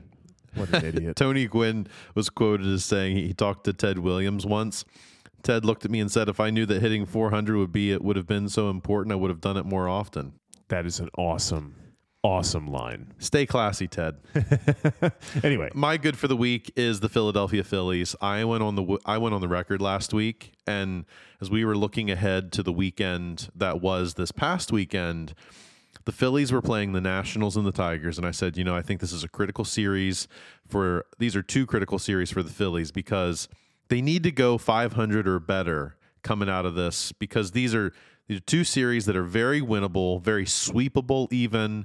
What 0.55 0.71
an 0.73 0.85
idiot. 0.87 1.17
Tony 1.17 1.47
Gwynn 1.47 1.87
was 2.15 2.31
quoted 2.31 2.67
as 2.67 2.85
saying 2.85 3.17
he 3.17 3.35
talked 3.35 3.65
to 3.65 3.73
Ted 3.73 3.99
Williams 3.99 4.47
once. 4.47 4.85
Ted 5.43 5.65
looked 5.65 5.85
at 5.85 5.91
me 5.91 6.01
and 6.01 6.11
said, 6.11 6.29
"If 6.29 6.41
I 6.41 6.51
knew 6.51 6.67
that 6.67 6.81
hitting 6.81 7.07
400 7.07 7.57
would 7.57 7.73
be 7.73 7.93
it 7.93 8.03
would 8.03 8.17
have 8.17 8.27
been 8.27 8.49
so 8.49 8.71
important, 8.71 9.13
I 9.13 9.17
would 9.17 9.31
have 9.31 9.41
done 9.41 9.57
it 9.57 9.67
more 9.67 9.89
often." 9.89 10.35
that 10.73 10.87
is 10.87 11.01
an 11.01 11.11
awesome, 11.19 11.75
awesome 12.23 12.67
line. 12.67 13.13
Stay 13.19 13.45
classy, 13.45 13.87
Ted. 13.87 14.17
Anyway, 15.45 15.69
My 15.75 15.99
good 15.99 16.17
for 16.17 16.29
the 16.29 16.37
week 16.37 16.73
is 16.77 17.01
the 17.01 17.11
Philadelphia 17.11 17.63
Phillies. 17.63 18.17
I 18.23 18.45
went 18.45 18.63
on 18.63 18.75
the 18.77 18.99
I 19.05 19.19
went 19.19 19.35
on 19.35 19.43
the 19.43 19.49
record 19.49 19.83
last 19.83 20.15
week, 20.15 20.53
and 20.67 21.05
as 21.43 21.51
we 21.51 21.65
were 21.65 21.77
looking 21.77 22.11
ahead 22.11 22.53
to 22.53 22.63
the 22.63 22.73
weekend 22.73 23.51
that 23.55 23.83
was 23.83 24.15
this 24.15 24.33
past 24.33 24.73
weekend, 24.73 25.35
the 26.07 26.13
Phillies 26.13 26.53
were 26.53 26.63
playing 26.63 26.93
the 26.93 27.01
Nationals 27.01 27.57
and 27.57 27.67
the 27.67 27.73
Tigers, 27.73 28.17
and 28.17 28.27
I 28.27 28.31
said, 28.31 28.57
you 28.57 28.65
know, 28.65 28.75
I 28.75 28.83
think 28.83 29.01
this 29.01 29.13
is 29.13 29.25
a 29.25 29.29
critical 29.29 29.65
series 29.65 30.27
for 30.67 31.05
these 31.19 31.37
are 31.37 31.43
two 31.43 31.67
critical 31.67 31.99
series 31.99 32.31
for 32.31 32.43
the 32.43 32.51
Phillies 32.51 32.93
because 32.93 33.49
they 33.93 34.01
need 34.01 34.23
to 34.23 34.33
go 34.33 34.57
500 34.57 35.29
or 35.29 35.39
better 35.39 35.97
coming 36.23 36.49
out 36.49 36.65
of 36.65 36.75
this 36.75 37.13
because 37.13 37.51
these 37.51 37.75
are 37.75 37.93
these 38.27 38.39
are 38.39 38.45
two 38.45 38.65
series 38.65 39.05
that 39.05 39.17
are 39.17 39.23
very 39.23 39.61
winnable, 39.61 40.23
very 40.23 40.47
sweepable, 40.47 41.31
even 41.31 41.85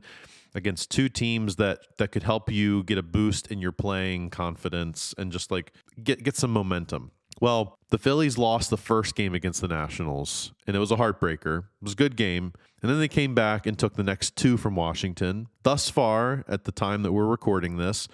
against 0.56 0.89
two 0.89 1.10
teams 1.10 1.58
that 1.58 1.80
that 1.98 2.13
could 2.13 2.24
help 2.24 2.50
you 2.50 2.84
get 2.84 2.98
a 2.98 3.04
boost 3.04 3.52
in 3.52 3.60
your 3.60 3.74
playing 3.74 4.30
confidence 4.30 5.13
and 5.17 5.34
just 5.34 5.52
like 5.52 5.74
get 6.02 6.24
get 6.24 6.38
some 6.38 6.52
momentum. 6.52 7.12
Well, 7.41 7.78
the 7.89 7.98
Phillies 7.98 8.38
lost 8.38 8.70
the 8.70 8.78
first 8.78 9.13
game 9.13 9.36
against 9.36 9.60
the 9.60 9.67
Nationals, 9.67 10.54
and 10.65 10.78
it 10.78 10.80
was 10.80 10.91
a 10.91 10.96
heartbreaker. 10.96 11.60
It 11.60 11.84
was 11.84 11.91
a 11.91 11.98
good 11.98 12.15
game. 12.15 12.54
And 12.82 12.91
then 12.91 13.00
they 13.00 13.08
came 13.08 13.36
back 13.36 13.65
and 13.65 13.78
took 13.78 13.96
the 13.96 14.04
next 14.04 14.36
two 14.36 14.56
from 14.56 14.76
Washington. 14.76 15.48
Thus 15.63 15.89
far, 15.89 16.46
at 16.48 16.63
the 16.63 16.72
time 16.72 17.02
that 17.04 17.12
we're 17.12 17.26
recording 17.26 17.78
this, 17.78 18.08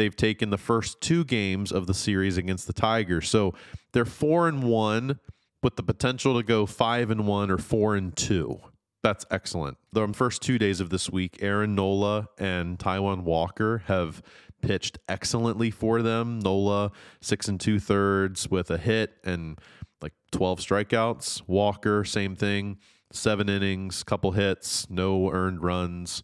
they've 0.00 0.16
taken 0.16 0.48
the 0.48 0.58
first 0.58 1.00
two 1.00 1.24
games 1.24 1.70
of 1.70 1.86
the 1.86 1.94
series 1.94 2.38
against 2.38 2.66
the 2.66 2.72
Tigers. 2.72 3.28
So 3.28 3.54
they're 3.92 4.06
four 4.06 4.48
and 4.48 4.64
one, 4.64 5.20
with 5.62 5.76
the 5.76 5.82
potential 5.82 6.36
to 6.36 6.42
go 6.42 6.64
five 6.64 7.10
and 7.10 7.26
one 7.26 7.50
or 7.50 7.58
four 7.58 7.94
and 7.94 8.16
two. 8.16 8.60
That's 9.02 9.26
excellent. 9.30 9.76
The 9.92 10.08
first 10.08 10.42
two 10.42 10.58
days 10.58 10.80
of 10.80 10.90
this 10.90 11.10
week, 11.10 11.38
Aaron 11.40 11.74
Nola 11.74 12.28
and 12.38 12.78
Taijuan 12.78 13.24
Walker 13.24 13.82
have 13.86 14.22
pitched 14.62 14.98
excellently 15.08 15.70
for 15.70 16.02
them. 16.02 16.38
Nola 16.38 16.92
six 17.20 17.48
and 17.48 17.60
two 17.60 17.78
thirds 17.78 18.50
with 18.50 18.70
a 18.70 18.78
hit 18.78 19.12
and 19.24 19.58
like 20.00 20.12
12 20.32 20.60
strikeouts. 20.60 21.42
Walker, 21.46 22.04
same 22.04 22.36
thing, 22.36 22.78
seven 23.12 23.48
innings, 23.48 24.02
couple 24.02 24.32
hits, 24.32 24.88
no 24.88 25.30
earned 25.30 25.62
runs. 25.62 26.22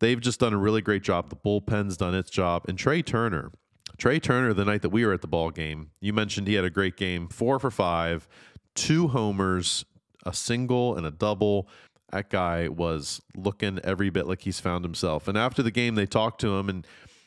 They've 0.00 0.20
just 0.20 0.40
done 0.40 0.52
a 0.52 0.58
really 0.58 0.80
great 0.80 1.02
job. 1.02 1.28
The 1.28 1.36
bullpen's 1.36 1.96
done 1.96 2.14
its 2.14 2.30
job. 2.30 2.64
And 2.68 2.78
Trey 2.78 3.02
Turner, 3.02 3.52
Trey 3.98 4.18
Turner, 4.18 4.54
the 4.54 4.64
night 4.64 4.82
that 4.82 4.88
we 4.88 5.04
were 5.04 5.12
at 5.12 5.20
the 5.20 5.28
ball 5.28 5.50
game, 5.50 5.90
you 6.00 6.12
mentioned 6.12 6.48
he 6.48 6.54
had 6.54 6.64
a 6.64 6.70
great 6.70 6.96
game, 6.96 7.28
four 7.28 7.58
for 7.58 7.70
five, 7.70 8.26
two 8.74 9.08
homers, 9.08 9.84
a 10.24 10.32
single 10.32 10.96
and 10.96 11.06
a 11.06 11.10
double. 11.10 11.68
That 12.10 12.30
guy 12.30 12.68
was 12.68 13.20
looking 13.36 13.78
every 13.84 14.10
bit 14.10 14.26
like 14.26 14.40
he's 14.40 14.58
found 14.58 14.84
himself. 14.84 15.28
And 15.28 15.36
after 15.36 15.62
the 15.62 15.70
game, 15.70 15.94
they 15.94 16.06
talked 16.06 16.40
to 16.40 16.56
him, 16.56 16.68
and 16.68 16.86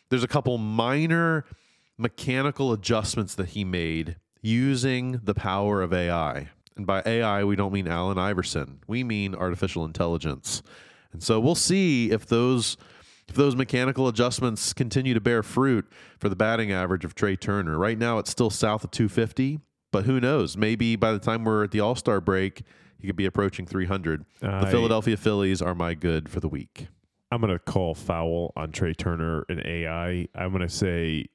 there's 0.09 0.23
a 0.23 0.27
couple 0.27 0.57
minor 0.57 1.45
mechanical 1.97 2.73
adjustments 2.73 3.35
that 3.35 3.49
he 3.49 3.63
made 3.63 4.17
using 4.41 5.21
the 5.23 5.33
power 5.33 5.81
of 5.81 5.93
AI. 5.93 6.49
And 6.75 6.87
by 6.87 7.03
AI, 7.05 7.43
we 7.43 7.55
don't 7.55 7.71
mean 7.71 7.87
Allen 7.87 8.17
Iverson. 8.17 8.79
We 8.87 9.03
mean 9.03 9.35
artificial 9.35 9.85
intelligence. 9.85 10.63
And 11.13 11.21
so 11.23 11.39
we'll 11.39 11.55
see 11.55 12.11
if 12.11 12.25
those 12.25 12.77
if 13.29 13.35
those 13.35 13.55
mechanical 13.55 14.07
adjustments 14.09 14.73
continue 14.73 15.13
to 15.13 15.21
bear 15.21 15.43
fruit 15.43 15.89
for 16.19 16.27
the 16.27 16.35
batting 16.35 16.71
average 16.73 17.05
of 17.05 17.15
Trey 17.15 17.35
Turner. 17.37 17.77
Right 17.77 17.97
now 17.97 18.17
it's 18.17 18.29
still 18.29 18.49
south 18.49 18.83
of 18.83 18.91
250, 18.91 19.59
but 19.91 20.03
who 20.05 20.19
knows? 20.19 20.57
Maybe 20.57 20.97
by 20.97 21.13
the 21.13 21.19
time 21.19 21.45
we're 21.45 21.63
at 21.63 21.71
the 21.71 21.79
All-Star 21.79 22.19
break, 22.19 22.63
he 22.99 23.07
could 23.07 23.15
be 23.15 23.25
approaching 23.25 23.65
300. 23.65 24.25
the 24.41 24.67
Philadelphia 24.71 25.15
Phillies 25.15 25.61
are 25.61 25.73
my 25.73 25.93
good 25.93 26.27
for 26.27 26.41
the 26.41 26.49
week. 26.49 26.87
I'm 27.31 27.39
going 27.41 27.51
to 27.53 27.59
call 27.59 27.95
foul 27.95 28.51
on 28.55 28.71
Trey 28.71 28.93
Turner 28.93 29.45
and 29.49 29.65
AI. 29.65 30.27
I'm 30.35 30.49
going 30.51 30.61
to 30.61 30.69
say 30.69 31.27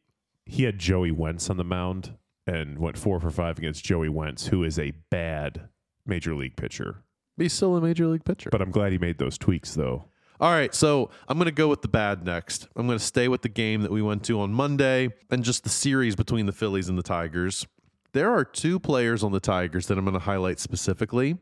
he 0.45 0.63
had 0.65 0.79
Joey 0.79 1.11
Wentz 1.11 1.51
on 1.51 1.57
the 1.57 1.65
mound 1.65 2.17
and 2.47 2.79
went 2.79 2.97
four 2.97 3.19
for 3.19 3.31
five 3.31 3.59
against 3.59 3.85
Joey 3.85 4.09
Wentz, 4.09 4.47
who 4.47 4.63
is 4.63 4.79
a 4.79 4.93
bad 5.11 5.69
major 6.07 6.35
league 6.35 6.57
pitcher. 6.57 7.03
He's 7.39 7.53
still 7.53 7.77
a 7.77 7.81
major 7.81 8.07
league 8.07 8.25
pitcher. 8.25 8.51
But 8.51 8.61
I'm 8.61 8.71
glad 8.71 8.93
he 8.93 8.99
made 8.99 9.19
those 9.19 9.39
tweaks, 9.39 9.75
though. 9.75 10.05
All 10.41 10.53
right, 10.53 10.73
so 10.73 11.11
I'm 11.27 11.37
going 11.37 11.47
to 11.47 11.53
go 11.53 11.67
with 11.67 11.83
the 11.83 11.89
bad 11.89 12.25
next. 12.25 12.69
I'm 12.77 12.87
going 12.87 12.99
to 12.99 13.05
stay 13.05 13.27
with 13.27 13.43
the 13.43 13.49
game 13.49 13.83
that 13.83 13.91
we 13.91 14.03
went 14.03 14.25
to 14.27 14.41
on 14.41 14.53
Monday 14.53 15.09
and 15.31 15.43
just 15.43 15.65
the 15.65 15.69
series 15.69 16.15
between 16.15 16.47
the 16.47 16.53
Phillies 16.53 16.89
and 16.89 16.97
the 16.97 17.03
Tigers. 17.03 17.67
There 18.13 18.33
are 18.33 18.45
two 18.45 18.79
players 18.79 19.25
on 19.25 19.33
the 19.33 19.41
Tigers 19.41 19.87
that 19.89 19.99
I'm 19.99 20.05
going 20.05 20.15
to 20.15 20.21
highlight 20.21 20.61
specifically. 20.61 21.39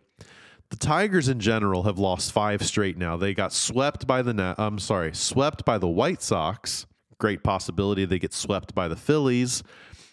The 0.70 0.76
Tigers 0.76 1.28
in 1.28 1.40
general 1.40 1.82
have 1.84 1.98
lost 1.98 2.32
five 2.32 2.64
straight 2.64 2.96
now. 2.96 3.16
They 3.16 3.34
got 3.34 3.52
swept 3.52 4.06
by 4.06 4.22
the 4.22 4.32
Na- 4.32 4.54
I'm 4.56 4.78
sorry, 4.78 5.14
swept 5.14 5.64
by 5.64 5.78
the 5.78 5.88
White 5.88 6.22
Sox, 6.22 6.86
great 7.18 7.44
possibility 7.44 8.04
they 8.04 8.18
get 8.18 8.32
swept 8.32 8.74
by 8.74 8.88
the 8.88 8.96
Phillies. 8.96 9.62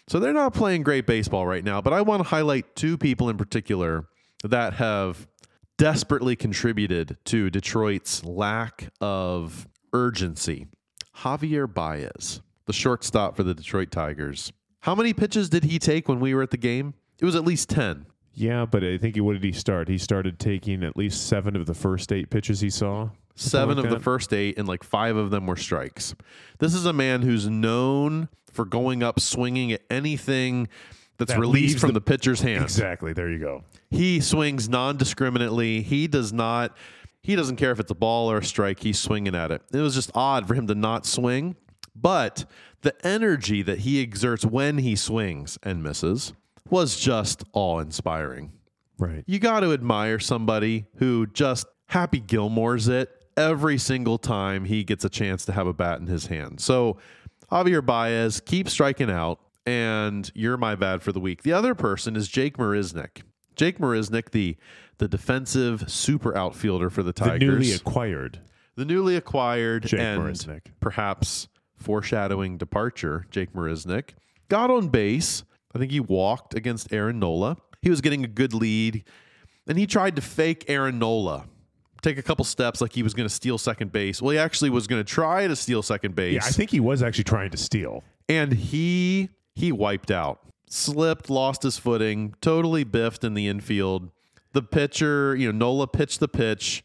So 0.08 0.20
they're 0.20 0.34
not 0.34 0.52
playing 0.52 0.82
great 0.82 1.06
baseball 1.06 1.46
right 1.46 1.64
now. 1.64 1.80
But 1.80 1.94
I 1.94 2.02
want 2.02 2.22
to 2.22 2.28
highlight 2.28 2.76
two 2.76 2.98
people 2.98 3.30
in 3.30 3.38
particular 3.38 4.06
that 4.44 4.74
have 4.74 5.26
desperately 5.76 6.36
contributed 6.36 7.16
to 7.24 7.50
Detroit's 7.50 8.24
lack 8.24 8.88
of 9.00 9.66
urgency. 9.92 10.66
Javier 11.18 11.72
Baez, 11.72 12.40
the 12.66 12.72
shortstop 12.72 13.36
for 13.36 13.42
the 13.42 13.54
Detroit 13.54 13.90
Tigers. 13.90 14.52
How 14.80 14.94
many 14.94 15.12
pitches 15.12 15.48
did 15.48 15.64
he 15.64 15.78
take 15.78 16.08
when 16.08 16.20
we 16.20 16.34
were 16.34 16.42
at 16.42 16.50
the 16.50 16.56
game? 16.56 16.94
It 17.18 17.24
was 17.24 17.36
at 17.36 17.44
least 17.44 17.70
10. 17.70 18.06
Yeah, 18.34 18.66
but 18.66 18.82
I 18.82 18.98
think 18.98 19.14
he, 19.14 19.20
what 19.20 19.34
did 19.34 19.44
he 19.44 19.52
start? 19.52 19.88
He 19.88 19.96
started 19.96 20.38
taking 20.38 20.82
at 20.82 20.96
least 20.96 21.26
seven 21.26 21.54
of 21.54 21.66
the 21.66 21.74
first 21.74 22.12
eight 22.12 22.30
pitches 22.30 22.60
he 22.60 22.70
saw. 22.70 23.10
Seven 23.36 23.76
like 23.76 23.86
of 23.86 23.90
the 23.90 24.00
first 24.00 24.32
eight, 24.32 24.58
and 24.58 24.68
like 24.68 24.84
five 24.84 25.16
of 25.16 25.30
them 25.30 25.46
were 25.46 25.56
strikes. 25.56 26.14
This 26.58 26.74
is 26.74 26.84
a 26.86 26.92
man 26.92 27.22
who's 27.22 27.48
known 27.48 28.28
for 28.52 28.64
going 28.64 29.02
up 29.02 29.18
swinging 29.20 29.72
at 29.72 29.82
anything 29.90 30.68
that's 31.18 31.32
That 31.32 31.40
released 31.40 31.78
from 31.78 31.88
the- 31.88 31.94
the, 31.94 32.00
pitcher's 32.00 32.40
hands. 32.40 32.64
Exactly. 32.64 33.12
There 33.12 33.30
you 33.30 33.38
go. 33.38 33.64
He 33.90 34.20
swings 34.20 34.68
non-discriminately. 34.68 35.82
He 35.82 36.06
does 36.08 36.32
not. 36.32 36.76
He 37.22 37.36
doesn't 37.36 37.56
care 37.56 37.70
if 37.70 37.80
it's 37.80 37.90
a 37.90 37.94
ball 37.94 38.30
or 38.30 38.38
a 38.38 38.44
strike. 38.44 38.80
He's 38.80 38.98
swinging 38.98 39.34
at 39.34 39.50
it. 39.50 39.62
It 39.72 39.78
was 39.78 39.94
just 39.94 40.10
odd 40.14 40.46
for 40.46 40.54
him 40.54 40.66
to 40.66 40.74
not 40.74 41.06
swing, 41.06 41.56
but 41.96 42.44
the 42.82 42.94
energy 43.06 43.62
that 43.62 43.80
he 43.80 44.02
exerts 44.02 44.44
when 44.44 44.78
he 44.78 44.94
swings 44.96 45.58
and 45.62 45.82
misses 45.82 46.34
was 46.68 46.98
just 46.98 47.44
awe-inspiring. 47.52 48.52
Right. 48.98 49.24
You 49.26 49.38
got 49.38 49.60
to 49.60 49.72
admire 49.72 50.18
somebody 50.18 50.86
who 50.96 51.26
just 51.26 51.66
Happy 51.86 52.20
Gilmore's 52.20 52.88
it 52.88 53.10
every 53.36 53.78
single 53.78 54.18
time 54.18 54.64
he 54.64 54.84
gets 54.84 55.04
a 55.04 55.08
chance 55.08 55.44
to 55.46 55.52
have 55.52 55.66
a 55.66 55.72
bat 55.72 56.00
in 56.00 56.06
his 56.06 56.26
hand. 56.26 56.60
So, 56.60 56.98
Javier 57.50 57.84
Baez, 57.84 58.40
keep 58.40 58.68
striking 58.68 59.10
out, 59.10 59.38
and 59.66 60.30
you're 60.34 60.56
my 60.56 60.74
bad 60.74 61.02
for 61.02 61.12
the 61.12 61.20
week. 61.20 61.42
The 61.42 61.52
other 61.52 61.74
person 61.74 62.16
is 62.16 62.28
Jake 62.28 62.56
Marisnik. 62.56 63.22
Jake 63.56 63.78
Marisnik, 63.78 64.30
the 64.30 64.56
the 64.98 65.08
defensive 65.08 65.90
super 65.90 66.36
outfielder 66.36 66.90
for 66.90 67.02
the 67.02 67.12
The 67.12 67.24
Tigers, 67.24 67.40
newly 67.40 67.72
acquired. 67.72 68.40
the 68.76 68.84
newly 68.84 69.16
acquired 69.16 69.84
Jake 69.86 70.00
and 70.00 70.22
Marisnik. 70.22 70.66
perhaps 70.80 71.48
foreshadowing 71.76 72.56
departure, 72.58 73.26
Jake 73.30 73.52
Marisnik, 73.52 74.10
got 74.48 74.70
on 74.70 74.88
base. 74.88 75.44
I 75.74 75.78
think 75.78 75.90
he 75.92 76.00
walked 76.00 76.54
against 76.54 76.92
Aaron 76.92 77.18
Nola. 77.18 77.56
He 77.82 77.90
was 77.90 78.00
getting 78.00 78.24
a 78.24 78.28
good 78.28 78.54
lead, 78.54 79.04
and 79.66 79.76
he 79.78 79.86
tried 79.86 80.16
to 80.16 80.22
fake 80.22 80.64
Aaron 80.68 80.98
Nola. 80.98 81.46
Take 82.02 82.18
a 82.18 82.22
couple 82.22 82.44
steps 82.44 82.80
like 82.80 82.92
he 82.92 83.02
was 83.02 83.14
going 83.14 83.28
to 83.28 83.34
steal 83.34 83.56
second 83.58 83.90
base. 83.90 84.20
Well, 84.22 84.30
he 84.32 84.38
actually 84.38 84.70
was 84.70 84.86
going 84.86 85.00
to 85.02 85.10
try 85.10 85.46
to 85.48 85.56
steal 85.56 85.82
second 85.82 86.14
base 86.14 86.34
Yeah, 86.34 86.40
I 86.44 86.50
think 86.50 86.70
he 86.70 86.78
was 86.80 87.02
actually 87.02 87.24
trying 87.24 87.50
to 87.50 87.56
steal. 87.56 88.04
and 88.28 88.52
he 88.52 89.30
he 89.54 89.72
wiped 89.72 90.10
out 90.10 90.40
slipped 90.74 91.30
lost 91.30 91.62
his 91.62 91.78
footing 91.78 92.34
totally 92.40 92.84
biffed 92.84 93.24
in 93.24 93.34
the 93.34 93.46
infield. 93.46 94.10
The 94.52 94.62
pitcher 94.62 95.34
you 95.36 95.52
know 95.52 95.58
nola 95.58 95.86
pitched 95.86 96.20
the 96.20 96.28
pitch. 96.28 96.84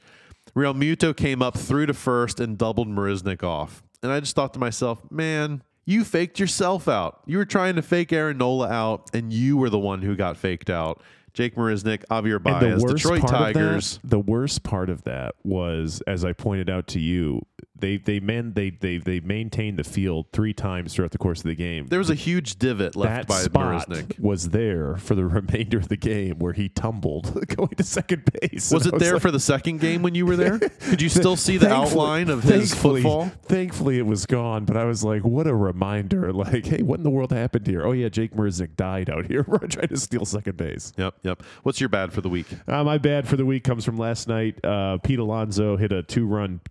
Realmuto 0.55 1.15
came 1.15 1.41
up 1.41 1.57
through 1.57 1.87
to 1.87 1.93
first 1.93 2.39
and 2.39 2.57
doubled 2.57 2.87
marisnik 2.87 3.43
off. 3.43 3.83
And 4.01 4.11
i 4.11 4.19
just 4.19 4.35
thought 4.35 4.53
to 4.53 4.59
myself 4.59 4.99
man 5.11 5.63
you 5.85 6.03
faked 6.03 6.39
yourself 6.39 6.87
out. 6.87 7.21
You 7.25 7.39
were 7.39 7.45
trying 7.45 7.75
to 7.75 7.81
fake 7.81 8.13
aaron 8.13 8.37
nola 8.37 8.69
out 8.69 9.09
and 9.13 9.33
you 9.33 9.57
were 9.57 9.71
the 9.71 9.79
one 9.79 10.01
who 10.01 10.15
got 10.15 10.37
faked 10.37 10.69
out. 10.69 11.01
Jake 11.33 11.55
marisnik 11.55 12.05
javier 12.07 12.41
baez 12.41 12.83
detroit 12.83 13.27
tigers 13.27 13.97
that, 13.97 14.09
the 14.09 14.19
worst 14.19 14.63
part 14.63 14.89
of 14.89 15.03
that 15.03 15.35
was, 15.43 16.01
as 16.07 16.25
I 16.25 16.33
pointed 16.33 16.69
out 16.69 16.87
to 16.87 16.99
you, 16.99 17.45
they 17.79 17.97
they 17.97 18.19
man 18.19 18.53
they 18.53 18.69
they 18.69 18.97
they 18.97 19.19
maintained 19.19 19.77
the 19.77 19.83
field 19.83 20.27
three 20.33 20.53
times 20.53 20.93
throughout 20.93 21.11
the 21.11 21.17
course 21.17 21.39
of 21.39 21.45
the 21.45 21.55
game. 21.55 21.87
there 21.87 21.99
was 21.99 22.09
a 22.09 22.15
huge 22.15 22.57
divot 22.59 22.95
left 22.95 23.27
that 23.27 23.27
by 23.27 23.39
spot 23.41 23.87
marisnik 23.89 24.19
was 24.19 24.49
there 24.49 24.95
for 24.97 25.15
the 25.15 25.25
remainder 25.39 25.77
of 25.77 25.87
the 25.87 25.97
game 25.97 26.39
where 26.39 26.53
he 26.53 26.69
tumbled 26.69 27.45
going 27.55 27.69
to 27.69 27.83
second 27.83 28.23
base. 28.41 28.71
was 28.71 28.85
And 28.85 28.95
it 28.95 28.99
there 28.99 29.13
like- 29.13 29.21
for 29.21 29.31
the 29.31 29.39
second 29.39 29.79
game 29.79 30.01
when 30.01 30.15
you 30.15 30.25
were 30.25 30.35
there 30.35 30.59
could 30.89 31.01
you 31.01 31.09
still 31.09 31.35
see 31.35 31.57
the 31.57 31.69
outline 31.71 32.29
of 32.29 32.43
his 32.43 32.73
footfall 32.73 33.31
Thankfully, 33.43 33.97
it 33.97 34.05
was 34.05 34.25
gone. 34.25 34.65
But 34.65 34.77
I 34.77 34.85
was 34.85 35.03
like, 35.03 35.23
"What 35.23 35.47
a 35.47 35.55
reminder!" 35.55 36.31
Like, 36.31 36.65
hey, 36.65 36.81
what 36.83 36.99
in 36.99 37.03
the 37.03 37.09
world 37.09 37.31
happened 37.31 37.65
here? 37.67 37.83
Oh 37.85 37.91
yeah, 37.93 38.09
Jake 38.09 38.33
Marisnik 38.33 38.75
died 38.75 39.09
out 39.09 39.25
here. 39.25 39.43
We're 39.47 39.57
trying 39.59 39.87
to 39.87 39.97
steal 39.97 40.23
second 40.25 40.55
base. 40.57 40.93
Yep, 40.97 41.15
yep. 41.23 41.43
What's 41.63 41.79
your 41.79 41.89
bad 41.89 42.13
for 42.13 42.21
the 42.21 42.29
week? 42.29 42.45
Uh, 42.67 42.83
my 42.83 42.97
bad 42.97 43.27
for 43.27 43.35
the 43.37 43.45
week 43.45 43.63
comes 43.63 43.83
from 43.85 43.97
last 43.97 44.27
night. 44.27 44.63
Uh, 44.63 44.97
Pete 44.99 45.19
Alonso 45.19 45.77
hit 45.77 45.91
a 45.91 46.03
two-run, 46.03 46.61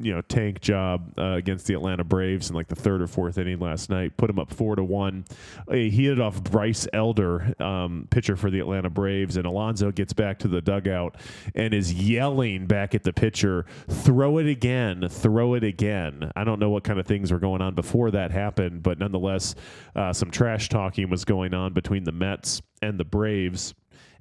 you 0.00 0.14
know, 0.14 0.22
tank 0.22 0.60
job 0.60 1.12
uh, 1.18 1.32
against 1.32 1.66
the 1.66 1.74
Atlanta 1.74 2.04
Braves 2.04 2.50
in 2.50 2.56
like 2.56 2.68
the 2.68 2.76
third 2.76 3.02
or 3.02 3.06
fourth 3.06 3.38
inning 3.38 3.58
last 3.58 3.90
night. 3.90 4.16
Put 4.16 4.30
him 4.30 4.38
up 4.38 4.52
four 4.52 4.76
to 4.76 4.84
one. 4.84 5.24
Uh, 5.68 5.74
he 5.74 5.90
hit 5.90 6.12
it 6.12 6.20
off 6.20 6.42
Bryce 6.42 6.86
Elder, 6.92 7.54
um, 7.60 8.06
pitcher 8.10 8.36
for 8.36 8.50
the 8.50 8.60
Atlanta 8.60 8.90
Braves, 8.90 9.36
and 9.36 9.46
Alonso 9.46 9.90
gets 9.90 10.12
back 10.12 10.38
to 10.40 10.48
the 10.48 10.60
dugout 10.60 11.16
and 11.54 11.74
is 11.74 11.92
yelling 11.92 12.66
back 12.66 12.94
at 12.94 13.02
the 13.02 13.12
pitcher, 13.12 13.66
"Throw 13.88 14.38
it 14.38 14.46
again! 14.46 15.08
Throw 15.08 15.54
it 15.54 15.64
again!" 15.64 16.30
I 16.36 16.44
don't 16.44 16.58
know 16.58 16.70
what 16.70 16.84
kind 16.84 16.98
of 16.98 17.06
things 17.06 17.32
were 17.32 17.38
going 17.38 17.60
on 17.62 17.74
before 17.74 18.10
that 18.12 18.30
happened, 18.30 18.82
but 18.82 18.98
nonetheless, 18.98 19.54
uh, 19.94 20.12
some 20.12 20.30
trash 20.30 20.68
talking 20.68 21.10
was 21.10 21.24
going 21.24 21.54
on 21.54 21.72
between 21.72 22.04
the 22.04 22.12
Mets 22.12 22.62
and 22.80 22.98
the 22.98 23.04
Braves. 23.04 23.74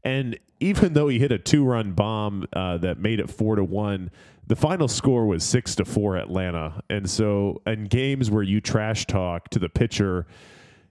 And 0.04 0.38
even 0.60 0.94
though 0.94 1.08
he 1.08 1.20
hit 1.20 1.32
a 1.32 1.38
two-run 1.38 1.94
bomb 1.94 2.48
uh, 2.54 2.78
that 2.80 2.98
made 3.00 3.20
it 3.20 3.30
four 3.30 3.56
to 3.56 3.64
one, 3.64 4.12
the 4.48 4.56
final 4.56 4.88
score 4.88 5.26
was 5.26 5.44
six 5.44 5.76
to 5.76 5.86
four 5.86 6.18
Atlanta. 6.18 6.82
And 6.90 7.10
so, 7.10 7.62
in 7.66 7.86
games 7.86 8.30
where 8.30 8.44
you 8.44 8.62
trash 8.62 9.06
talk 9.06 9.50
to 9.50 9.60
the 9.60 9.70
pitcher, 9.70 10.28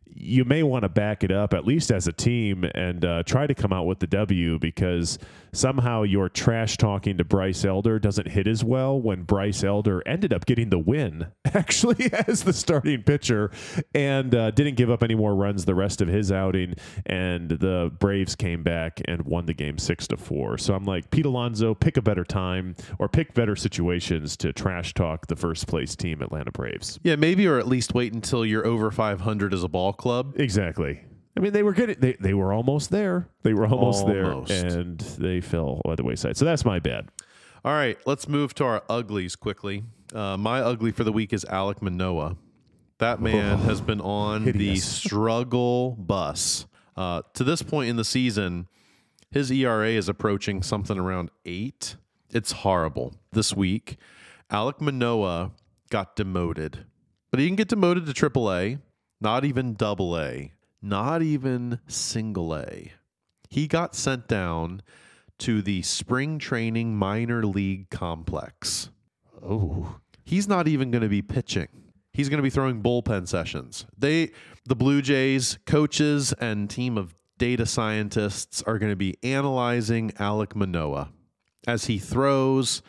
you 0.06 0.44
may 0.44 0.62
want 0.62 0.82
to 0.82 0.88
back 0.88 1.22
it 1.24 1.30
up 1.30 1.54
at 1.54 1.64
least 1.64 1.90
as 1.90 2.06
a 2.06 2.12
team 2.12 2.64
and 2.74 3.04
uh, 3.04 3.22
try 3.24 3.46
to 3.46 3.54
come 3.54 3.72
out 3.72 3.84
with 3.84 4.00
the 4.00 4.06
W 4.06 4.58
because 4.58 5.18
somehow 5.52 6.02
your 6.02 6.28
trash 6.28 6.76
talking 6.76 7.18
to 7.18 7.24
Bryce 7.24 7.64
Elder 7.64 7.98
doesn't 7.98 8.28
hit 8.28 8.46
as 8.46 8.64
well 8.64 9.00
when 9.00 9.22
Bryce 9.22 9.64
Elder 9.64 10.02
ended 10.06 10.32
up 10.32 10.46
getting 10.46 10.70
the 10.70 10.78
win 10.78 11.26
actually 11.54 12.12
as 12.26 12.44
the 12.44 12.52
starting 12.52 13.02
pitcher 13.02 13.50
and 13.94 14.34
uh, 14.34 14.50
didn't 14.50 14.76
give 14.76 14.90
up 14.90 15.02
any 15.02 15.14
more 15.14 15.34
runs 15.34 15.64
the 15.64 15.74
rest 15.74 16.00
of 16.00 16.08
his 16.08 16.30
outing 16.30 16.74
and 17.06 17.50
the 17.50 17.92
Braves 17.98 18.34
came 18.34 18.62
back 18.62 19.00
and 19.06 19.22
won 19.22 19.46
the 19.46 19.54
game 19.54 19.78
six 19.78 20.06
to 20.08 20.16
four. 20.16 20.58
So 20.58 20.74
I'm 20.74 20.84
like 20.84 21.10
Pete 21.10 21.26
Alonso, 21.26 21.74
pick 21.74 21.96
a 21.96 22.02
better 22.02 22.24
time 22.24 22.76
or 22.98 23.08
pick 23.08 23.34
better 23.34 23.56
situations 23.56 24.36
to 24.38 24.52
trash 24.52 24.94
talk 24.94 25.26
the 25.26 25.36
first 25.36 25.66
place 25.66 25.96
team 25.96 26.22
Atlanta 26.22 26.50
Braves. 26.50 26.98
Yeah, 27.02 27.16
maybe 27.16 27.46
or 27.46 27.58
at 27.58 27.68
least 27.68 27.94
wait 27.94 28.12
until 28.12 28.44
you're 28.44 28.66
over 28.66 28.90
500 28.90 29.54
as 29.54 29.62
a 29.62 29.68
ball 29.68 29.92
club. 29.92 30.34
Exactly. 30.38 31.04
I 31.36 31.40
mean, 31.40 31.52
they 31.52 31.62
were 31.62 31.72
good. 31.72 32.00
They 32.00 32.14
they 32.14 32.34
were 32.34 32.52
almost 32.52 32.90
there. 32.90 33.28
They 33.42 33.54
were 33.54 33.66
almost, 33.66 34.04
Almost. 34.04 34.48
there, 34.48 34.78
and 34.80 34.98
they 35.18 35.40
fell 35.40 35.80
by 35.84 35.94
the 35.94 36.04
wayside. 36.04 36.36
So 36.36 36.44
that's 36.44 36.64
my 36.64 36.78
bad. 36.80 37.08
All 37.64 37.72
right, 37.72 37.98
let's 38.06 38.26
move 38.26 38.54
to 38.54 38.64
our 38.64 38.82
uglies 38.88 39.36
quickly. 39.36 39.84
Uh, 40.14 40.36
my 40.36 40.60
ugly 40.60 40.90
for 40.92 41.04
the 41.04 41.12
week 41.12 41.32
is 41.32 41.44
Alek 41.44 41.82
Manoah. 41.82 42.36
That 42.98 43.20
man 43.20 43.58
has 43.60 43.80
been 43.80 44.00
on 44.00 44.44
the 44.44 44.76
struggle 45.20 45.92
bus. 45.98 46.66
Uh, 46.96 47.22
to 47.34 47.44
this 47.44 47.62
point 47.62 47.88
in 47.88 47.96
the 47.96 48.04
season, 48.04 48.66
his 49.30 49.50
ERA 49.52 49.88
is 49.90 50.08
approaching 50.08 50.62
something 50.62 50.98
around 50.98 51.30
eight. 51.46 51.96
It's 52.30 52.52
horrible. 52.52 53.14
This 53.32 53.54
week, 53.54 53.96
Alek 54.50 54.80
Manoah 54.80 55.52
got 55.90 56.16
demoted, 56.16 56.84
but 57.30 57.40
he 57.40 57.46
didn't 57.46 57.58
get 57.58 57.68
demoted 57.68 58.06
to 58.06 58.12
AAA, 58.12 58.80
not 59.20 59.44
even 59.44 59.74
double 59.74 60.18
A, 60.18 60.52
not 60.82 61.22
even 61.22 61.80
single 61.86 62.56
A. 62.56 62.92
He 63.48 63.66
got 63.66 63.94
sent 63.94 64.28
down 64.28 64.82
to 65.38 65.62
the 65.62 65.82
spring 65.82 66.38
training 66.38 66.96
minor 66.96 67.44
league 67.44 67.90
complex. 67.90 68.90
Oh, 69.42 70.00
He's 70.30 70.46
not 70.46 70.68
even 70.68 70.92
going 70.92 71.02
to 71.02 71.08
be 71.08 71.22
pitching. 71.22 71.66
He's 72.12 72.28
going 72.28 72.38
to 72.38 72.42
be 72.44 72.50
throwing 72.50 72.84
bullpen 72.84 73.26
sessions. 73.26 73.84
They 73.98 74.30
the 74.64 74.76
Blue 74.76 75.02
Jays 75.02 75.58
coaches 75.66 76.32
and 76.34 76.70
team 76.70 76.96
of 76.96 77.16
data 77.36 77.66
scientists 77.66 78.62
are 78.62 78.78
going 78.78 78.92
to 78.92 78.96
be 78.96 79.16
analyzing 79.24 80.10
Alek 80.12 80.54
Manoah 80.54 81.10
as 81.66 81.86
he 81.86 81.98
throws 81.98 82.80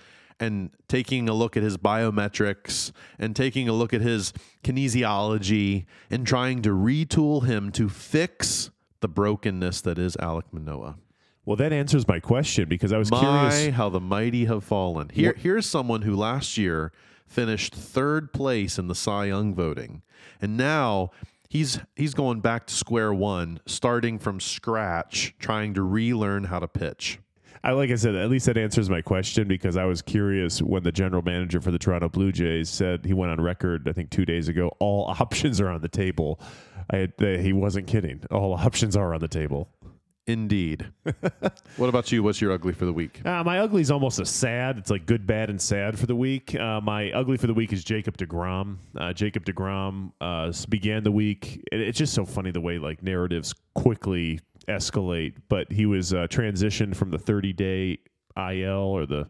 and 0.41 0.71
taking 0.89 1.29
a 1.29 1.33
look 1.33 1.55
at 1.55 1.63
his 1.63 1.77
biometrics 1.77 2.91
and 3.19 3.35
taking 3.35 3.69
a 3.69 3.73
look 3.73 3.93
at 3.93 4.01
his 4.01 4.33
kinesiology 4.63 5.85
and 6.09 6.25
trying 6.27 6.61
to 6.63 6.69
retool 6.69 7.45
him 7.45 7.71
to 7.71 7.87
fix 7.87 8.71
the 8.99 9.07
brokenness 9.07 9.81
that 9.81 9.97
is 9.97 10.17
Alek 10.17 10.51
Manoah. 10.51 10.97
well, 11.45 11.55
that 11.55 11.71
answers 11.71 12.07
my 12.07 12.19
question 12.19 12.67
because 12.67 12.91
I 12.91 12.97
was 12.97 13.09
My, 13.11 13.19
curious. 13.19 13.75
how 13.75 13.89
the 13.89 13.99
mighty 13.99 14.45
have 14.45 14.63
fallen. 14.63 15.09
Here, 15.13 15.33
here's 15.37 15.65
someone 15.65 16.01
who 16.01 16.15
last 16.15 16.57
year 16.57 16.91
finished 17.27 17.73
third 17.73 18.33
place 18.33 18.77
in 18.77 18.87
the 18.87 18.95
Cy 18.95 19.25
Young 19.25 19.53
voting, 19.55 20.01
and 20.41 20.57
now 20.57 21.11
he's 21.49 21.79
he's 21.95 22.13
going 22.13 22.41
back 22.41 22.67
to 22.67 22.73
square 22.73 23.13
one, 23.13 23.59
starting 23.65 24.19
from 24.19 24.39
scratch, 24.39 25.33
trying 25.39 25.73
to 25.75 25.81
relearn 25.81 26.45
how 26.45 26.59
to 26.59 26.67
pitch. 26.67 27.19
I 27.63 27.71
like 27.73 27.91
I 27.91 27.95
said, 27.95 28.15
at 28.15 28.29
least 28.29 28.47
that 28.47 28.57
answers 28.57 28.89
my 28.89 29.01
question 29.01 29.47
because 29.47 29.77
I 29.77 29.85
was 29.85 30.01
curious 30.01 30.61
when 30.61 30.81
the 30.83 30.91
general 30.91 31.21
manager 31.21 31.61
for 31.61 31.69
the 31.71 31.77
Toronto 31.77 32.09
Blue 32.09 32.31
Jays 32.31 32.69
said 32.69 33.05
he 33.05 33.13
went 33.13 33.31
on 33.31 33.39
record, 33.39 33.87
I 33.87 33.93
think 33.93 34.09
two 34.09 34.25
days 34.25 34.47
ago, 34.47 34.71
all 34.79 35.05
options 35.19 35.61
are 35.61 35.69
on 35.69 35.81
the 35.81 35.87
table. 35.89 36.39
I 36.89 36.97
had, 36.97 37.13
uh, 37.21 37.37
he 37.37 37.53
wasn't 37.53 37.85
kidding. 37.87 38.21
All 38.31 38.53
options 38.55 38.95
are 38.97 39.13
on 39.13 39.19
the 39.19 39.27
table. 39.27 39.69
Indeed. 40.27 40.85
what 41.77 41.89
about 41.89 42.11
you? 42.11 42.21
What's 42.23 42.39
your 42.39 42.51
ugly 42.51 42.73
for 42.73 42.85
the 42.85 42.93
week? 42.93 43.25
Uh, 43.25 43.43
my 43.43 43.59
ugly 43.59 43.81
is 43.81 43.89
almost 43.91 44.19
a 44.19 44.25
sad. 44.25 44.77
It's 44.77 44.89
like 44.91 45.05
good, 45.05 45.25
bad, 45.27 45.49
and 45.49 45.59
sad 45.59 45.97
for 45.99 46.05
the 46.05 46.15
week. 46.15 46.55
Uh, 46.55 46.79
my 46.79 47.11
ugly 47.11 47.37
for 47.37 47.47
the 47.47 47.53
week 47.53 47.73
is 47.73 47.83
Jacob 47.83 48.17
Degrom. 48.17 48.77
Uh, 48.95 49.13
Jacob 49.13 49.45
Degrom 49.45 50.11
uh, 50.21 50.53
began 50.69 51.03
the 51.03 51.11
week. 51.11 51.63
it- 51.71 51.81
it's 51.81 51.97
just 51.97 52.13
so 52.13 52.23
funny 52.25 52.51
the 52.51 52.61
way 52.61 52.77
like 52.77 53.01
narratives 53.03 53.53
quickly 53.73 54.39
escalate. 54.67 55.35
But 55.49 55.71
he 55.71 55.85
was 55.85 56.13
uh, 56.13 56.27
transitioned 56.29 56.95
from 56.95 57.11
the 57.11 57.17
30 57.17 57.53
day 57.53 57.99
IL 58.37 58.69
or 58.69 59.05
the 59.05 59.27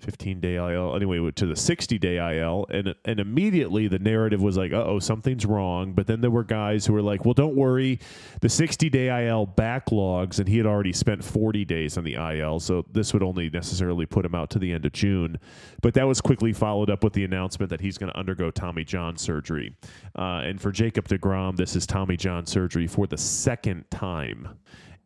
15 0.00 0.40
day 0.40 0.54
IL 0.56 0.94
anyway 0.94 1.30
to 1.32 1.46
the 1.46 1.56
60 1.56 1.98
day 1.98 2.38
IL 2.38 2.66
and 2.70 2.94
and 3.04 3.18
immediately 3.18 3.88
the 3.88 3.98
narrative 3.98 4.40
was 4.40 4.56
like 4.56 4.72
uh-oh 4.72 5.00
something's 5.00 5.44
wrong 5.44 5.92
but 5.92 6.06
then 6.06 6.20
there 6.20 6.30
were 6.30 6.44
guys 6.44 6.86
who 6.86 6.92
were 6.92 7.02
like 7.02 7.24
well 7.24 7.34
don't 7.34 7.56
worry 7.56 7.98
the 8.40 8.48
60 8.48 8.88
day 8.90 9.26
IL 9.26 9.46
backlogs 9.46 10.38
and 10.38 10.48
he 10.48 10.56
had 10.56 10.66
already 10.66 10.92
spent 10.92 11.24
40 11.24 11.64
days 11.64 11.98
on 11.98 12.04
the 12.04 12.14
IL 12.14 12.60
so 12.60 12.84
this 12.92 13.12
would 13.12 13.22
only 13.22 13.50
necessarily 13.50 14.06
put 14.06 14.24
him 14.24 14.34
out 14.34 14.50
to 14.50 14.58
the 14.58 14.72
end 14.72 14.86
of 14.86 14.92
June 14.92 15.36
but 15.82 15.94
that 15.94 16.06
was 16.06 16.20
quickly 16.20 16.52
followed 16.52 16.90
up 16.90 17.02
with 17.02 17.12
the 17.12 17.24
announcement 17.24 17.70
that 17.70 17.80
he's 17.80 17.98
going 17.98 18.12
to 18.12 18.18
undergo 18.18 18.50
Tommy 18.50 18.84
John 18.84 19.16
surgery. 19.16 19.74
Uh, 20.16 20.42
and 20.44 20.60
for 20.60 20.70
Jacob 20.70 21.08
DeGrom 21.08 21.56
this 21.56 21.74
is 21.74 21.86
Tommy 21.86 22.16
John 22.16 22.46
surgery 22.46 22.86
for 22.86 23.06
the 23.06 23.18
second 23.18 23.84
time. 23.90 24.48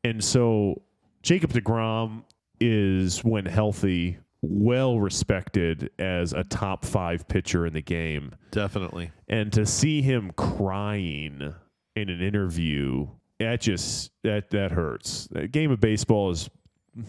And 0.05 0.23
so 0.23 0.83
Jacob 1.23 1.53
DeGrom 1.53 2.25
is, 2.61 3.25
when 3.25 3.47
healthy, 3.47 4.19
well 4.43 4.99
respected 4.99 5.91
as 5.99 6.33
a 6.33 6.43
top 6.45 6.85
five 6.85 7.27
pitcher 7.29 7.65
in 7.65 7.73
the 7.73 7.83
game. 7.83 8.35
Definitely. 8.51 9.13
And 9.29 9.53
to 9.53 9.65
see 9.65 10.03
him 10.03 10.33
crying 10.37 11.55
in 11.95 12.09
an 12.09 12.21
interview, 12.21 13.07
that 13.39 13.61
just 13.61 14.11
that 14.25 14.51
that 14.51 14.73
hurts. 14.73 15.29
A 15.35 15.47
game 15.47 15.71
of 15.71 15.81
baseball 15.81 16.31
is 16.31 16.51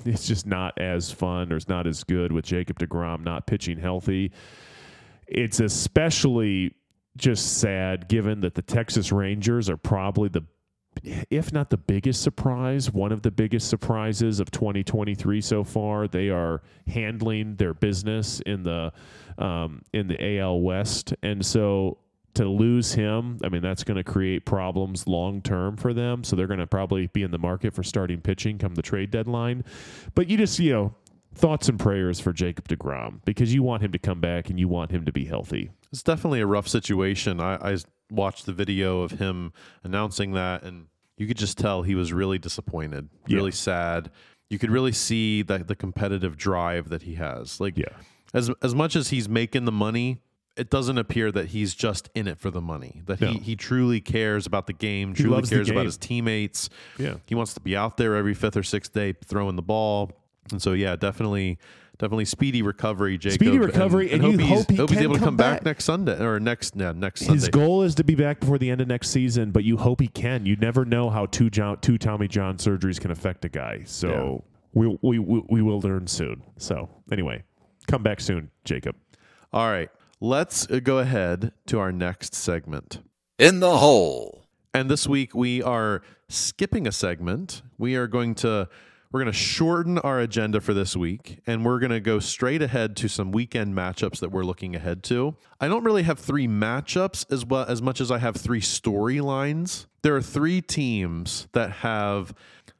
it's 0.05 0.27
just 0.27 0.45
not 0.45 0.79
as 0.79 1.11
fun 1.11 1.51
or 1.51 1.57
it's 1.57 1.67
not 1.67 1.87
as 1.87 2.03
good 2.03 2.31
with 2.31 2.45
Jacob 2.45 2.79
DeGrom 2.79 3.23
not 3.23 3.47
pitching 3.47 3.77
healthy. 3.77 4.31
It's 5.27 5.59
especially 5.59 6.75
just 7.17 7.59
sad 7.59 8.07
given 8.07 8.41
that 8.41 8.55
the 8.55 8.61
Texas 8.61 9.11
Rangers 9.11 9.69
are 9.69 9.77
probably 9.77 10.29
the 10.29 10.43
if 11.03 11.51
not 11.51 11.69
the 11.69 11.77
biggest 11.77 12.21
surprise, 12.21 12.91
one 12.91 13.11
of 13.11 13.21
the 13.21 13.31
biggest 13.31 13.69
surprises 13.69 14.39
of 14.39 14.51
2023 14.51 15.41
so 15.41 15.63
far. 15.63 16.07
They 16.07 16.29
are 16.29 16.61
handling 16.87 17.55
their 17.55 17.73
business 17.73 18.39
in 18.41 18.63
the 18.63 18.93
um, 19.37 19.81
in 19.93 20.07
the 20.07 20.39
AL 20.39 20.61
West, 20.61 21.13
and 21.23 21.45
so 21.45 21.97
to 22.35 22.45
lose 22.45 22.93
him, 22.93 23.39
I 23.43 23.49
mean 23.49 23.61
that's 23.61 23.83
going 23.83 23.97
to 23.97 24.03
create 24.03 24.45
problems 24.45 25.07
long 25.07 25.41
term 25.41 25.77
for 25.77 25.93
them. 25.93 26.23
So 26.23 26.35
they're 26.35 26.47
going 26.47 26.59
to 26.59 26.67
probably 26.67 27.07
be 27.07 27.23
in 27.23 27.31
the 27.31 27.39
market 27.39 27.73
for 27.73 27.83
starting 27.83 28.21
pitching 28.21 28.57
come 28.57 28.75
the 28.75 28.81
trade 28.81 29.11
deadline. 29.11 29.63
But 30.15 30.29
you 30.29 30.37
just 30.37 30.59
you 30.59 30.73
know 30.73 30.95
thoughts 31.35 31.67
and 31.69 31.79
prayers 31.79 32.19
for 32.19 32.31
Jacob 32.31 32.67
Degrom 32.67 33.19
because 33.25 33.53
you 33.53 33.63
want 33.63 33.83
him 33.83 33.91
to 33.91 33.99
come 33.99 34.21
back 34.21 34.49
and 34.49 34.59
you 34.59 34.67
want 34.67 34.91
him 34.91 35.05
to 35.05 35.11
be 35.11 35.25
healthy. 35.25 35.71
It's 35.91 36.03
definitely 36.03 36.41
a 36.41 36.45
rough 36.45 36.67
situation. 36.67 37.39
I, 37.39 37.55
I 37.55 37.77
watched 38.11 38.45
the 38.45 38.53
video 38.53 39.01
of 39.01 39.11
him 39.11 39.53
announcing 39.83 40.31
that, 40.33 40.63
and 40.63 40.87
you 41.17 41.27
could 41.27 41.37
just 41.37 41.57
tell 41.57 41.83
he 41.83 41.95
was 41.95 42.11
really 42.13 42.37
disappointed, 42.39 43.09
Yeah. 43.27 43.37
really 43.37 43.51
sad. 43.51 44.11
You 44.49 44.59
could 44.59 44.69
really 44.71 44.91
see 44.91 45.41
that 45.43 45.67
the 45.67 45.75
competitive 45.75 46.37
drive 46.37 46.89
that 46.89 47.03
he 47.03 47.15
has. 47.15 47.59
Like, 47.59 47.77
Yeah. 47.77 47.85
as 48.33 48.49
as 48.61 48.75
much 48.75 48.95
as 48.95 49.09
he's 49.09 49.27
making 49.29 49.65
the 49.65 49.71
money, 49.71 50.19
it 50.55 50.69
doesn't 50.69 50.99
appear 50.99 51.31
that 51.31 51.47
he's 51.47 51.73
just 51.73 52.09
in 52.13 52.27
it 52.27 52.37
for 52.37 52.51
the 52.51 52.61
money. 52.61 53.01
That 53.07 53.17
he, 53.19 53.25
No. 53.25 53.31
he 53.33 53.55
truly 53.55 53.99
cares 54.01 54.45
about 54.45 54.67
the 54.67 54.73
game, 54.73 55.13
truly 55.15 55.41
cares 55.43 55.69
about 55.69 55.85
his 55.85 55.97
teammates. 55.97 56.69
Yeah. 56.99 57.15
He 57.25 57.33
wants 57.33 57.55
to 57.55 57.59
be 57.59 57.75
out 57.75 57.97
there 57.97 58.15
every 58.15 58.35
fifth 58.35 58.55
or 58.57 58.61
sixth 58.63 58.93
day 58.93 59.13
throwing 59.13 59.55
the 59.55 59.63
ball. 59.63 60.11
And 60.51 60.61
so 60.61 60.73
yeah, 60.73 60.95
definitely 60.95 61.57
definitely 62.03 62.25
speedy 62.25 62.61
recovery, 62.61 63.17
Jacob. 63.17 63.35
Speedy 63.35 63.59
recovery, 63.59 64.11
and 64.11 64.23
you 64.23 64.37
he's, 64.37 64.49
hope 64.49 64.69
he 64.69 64.75
he's 64.75 64.89
can 64.89 64.99
able 64.99 65.13
to 65.13 65.19
come 65.19 65.27
come 65.29 65.37
back. 65.37 65.59
back. 65.59 65.65
next 65.65 65.85
Sunday 65.85 66.21
or 66.21 66.39
next 66.39 66.75
yeah, 66.75 66.91
next 66.91 67.21
His 67.21 67.47
goal 67.47 67.83
is 67.83 67.95
to 67.95 68.03
be 68.03 68.13
back 68.13 68.41
before 68.41 68.57
the 68.57 68.69
end 68.69 68.81
of 68.81 68.87
next 68.87 69.09
season, 69.09 69.51
but 69.51 69.63
you 69.63 69.77
hope 69.77 70.01
he 70.01 70.07
can. 70.07 70.45
You 70.45 70.55
never 70.57 70.83
know 70.83 71.09
how 71.09 71.27
two 71.27 71.49
John, 71.49 71.79
two 71.79 71.97
Tommy 71.97 72.27
John 72.27 72.57
surgeries 72.57 72.99
can 72.99 73.11
affect 73.11 73.45
a 73.45 73.49
guy. 73.49 73.83
So 73.85 74.43
we, 74.73 74.97
we 75.01 75.19
we 75.19 75.43
we 75.49 75.61
will 75.61 75.79
learn 75.79 76.07
soon. 76.07 76.43
So 76.57 76.89
anyway, 77.11 77.43
come 77.87 78.03
back 78.03 78.19
soon, 78.19 78.51
Jacob. 78.65 78.95
All 79.53 79.69
right. 79.69 79.89
Let's 80.19 80.69
uh, 80.69 80.79
go 80.79 80.99
ahead 80.99 81.51
to 81.67 81.79
our 81.79 81.91
next 81.91 82.35
segment. 82.35 83.01
In 83.39 83.59
the 83.59 83.77
hole. 83.77 84.45
And 84.73 84.89
this 84.89 85.07
week 85.07 85.35
we 85.35 85.61
are 85.61 86.01
skipping 86.29 86.87
a 86.87 86.91
segment. 86.91 87.61
We 87.77 87.95
are 87.95 88.07
going 88.07 88.35
to 88.35 88.67
we're 89.13 89.19
going 89.19 89.31
to 89.31 89.37
shorten 89.37 89.99
our 89.99 90.19
agenda 90.19 90.59
for 90.59 90.73
this 90.73 90.97
week 90.97 91.39
and 91.45 91.63
we're 91.63 91.77
going 91.77 91.91
to 91.91 91.99
go 91.99 92.17
straight 92.19 92.63
ahead 92.63 92.95
to 92.97 93.07
some 93.07 93.31
weekend 93.31 93.75
matchups 93.75 94.19
that 94.19 94.29
we're 94.31 94.43
looking 94.43 94.75
ahead 94.75 95.03
to. 95.03 95.35
I 95.61 95.67
don't 95.67 95.83
really 95.83 96.01
have 96.03 96.17
3 96.17 96.47
matchups 96.47 97.31
as 97.31 97.45
well 97.45 97.63
as 97.67 97.79
much 97.79 98.01
as 98.01 98.09
I 98.09 98.17
have 98.17 98.35
3 98.35 98.59
storylines. 98.59 99.85
There 100.01 100.15
are 100.15 100.21
3 100.21 100.61
teams 100.61 101.47
that 101.53 101.69
have 101.71 102.33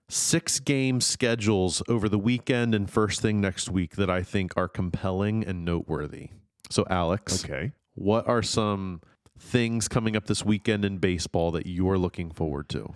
6 0.09 0.59
game 0.61 1.01
schedules 1.01 1.83
over 1.87 2.09
the 2.09 2.17
weekend 2.17 2.73
and 2.73 2.89
first 2.89 3.21
thing 3.21 3.39
next 3.39 3.69
week 3.69 3.95
that 3.95 4.09
I 4.09 4.23
think 4.23 4.53
are 4.57 4.67
compelling 4.67 5.43
and 5.45 5.63
noteworthy. 5.63 6.29
So 6.71 6.83
Alex, 6.89 7.45
Okay. 7.45 7.73
what 7.93 8.27
are 8.27 8.41
some 8.41 9.01
things 9.37 9.87
coming 9.87 10.15
up 10.15 10.25
this 10.25 10.43
weekend 10.43 10.83
in 10.83 10.97
baseball 10.97 11.51
that 11.51 11.67
you're 11.67 11.99
looking 11.99 12.31
forward 12.31 12.69
to? 12.69 12.95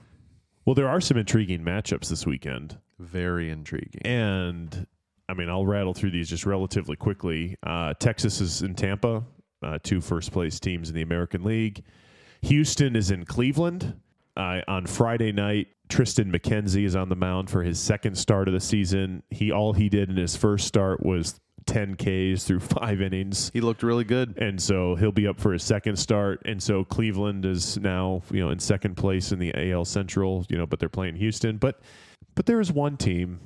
Well, 0.65 0.73
there 0.73 0.89
are 0.89 0.99
some 1.01 1.17
intriguing 1.17 1.61
matchups 1.61 2.09
this 2.09 2.25
weekend, 2.25 2.77
Very 2.99 3.49
intriguing. 3.49 4.01
and 4.05 4.87
I 5.29 5.33
mean 5.33 5.49
I'll 5.49 5.65
rattle 5.65 5.93
through 5.93 6.11
these 6.11 6.29
just 6.29 6.45
relatively 6.45 6.95
quickly. 6.95 7.57
Uh, 7.63 7.93
Texas 7.99 8.41
is 8.41 8.61
in 8.61 8.75
Tampa, 8.75 9.23
uh, 9.61 9.77
two 9.83 10.01
first 10.01 10.31
place 10.31 10.59
teams 10.59 10.89
in 10.89 10.95
the 10.95 11.01
American 11.01 11.43
League. 11.43 11.83
Houston 12.41 12.95
is 12.95 13.11
in 13.11 13.25
Cleveland. 13.25 13.99
Uh, 14.35 14.61
on 14.67 14.85
Friday 14.85 15.31
night, 15.31 15.67
Triston 15.89 16.31
McKenzie 16.31 16.85
is 16.85 16.95
on 16.95 17.09
the 17.09 17.15
mound 17.15 17.49
for 17.49 17.63
his 17.63 17.79
second 17.79 18.15
start 18.15 18.47
of 18.47 18.53
the 18.53 18.59
season. 18.59 19.23
He 19.31 19.51
all 19.51 19.73
he 19.73 19.89
did 19.89 20.09
in 20.09 20.15
his 20.15 20.35
first 20.35 20.67
start 20.67 21.03
was 21.03 21.39
10 21.65 21.95
Ks 21.95 22.43
through 22.43 22.59
five 22.79 23.01
innings. 23.01 23.49
He 23.53 23.61
looked 23.61 23.81
really 23.83 24.03
good. 24.03 24.37
and 24.37 24.61
so 24.61 24.95
he'll 24.95 25.11
be 25.11 25.27
up 25.27 25.39
for 25.39 25.53
his 25.53 25.63
second 25.63 25.97
start. 25.97 26.41
And 26.45 26.61
so 26.61 26.83
Cleveland 26.85 27.45
is 27.45 27.77
now 27.79 28.21
you 28.31 28.39
know 28.39 28.51
in 28.51 28.59
second 28.59 28.95
place 28.95 29.31
in 29.31 29.39
the 29.39 29.71
AL 29.71 29.85
Central, 29.85 30.45
you 30.49 30.57
know, 30.57 30.65
but 30.67 30.79
they're 30.79 30.87
playing 30.87 31.15
Houston. 31.15 31.57
But 31.57 31.79
but 32.37 32.45
there 32.45 32.61
is 32.61 32.71
one 32.71 32.95
team 32.97 33.39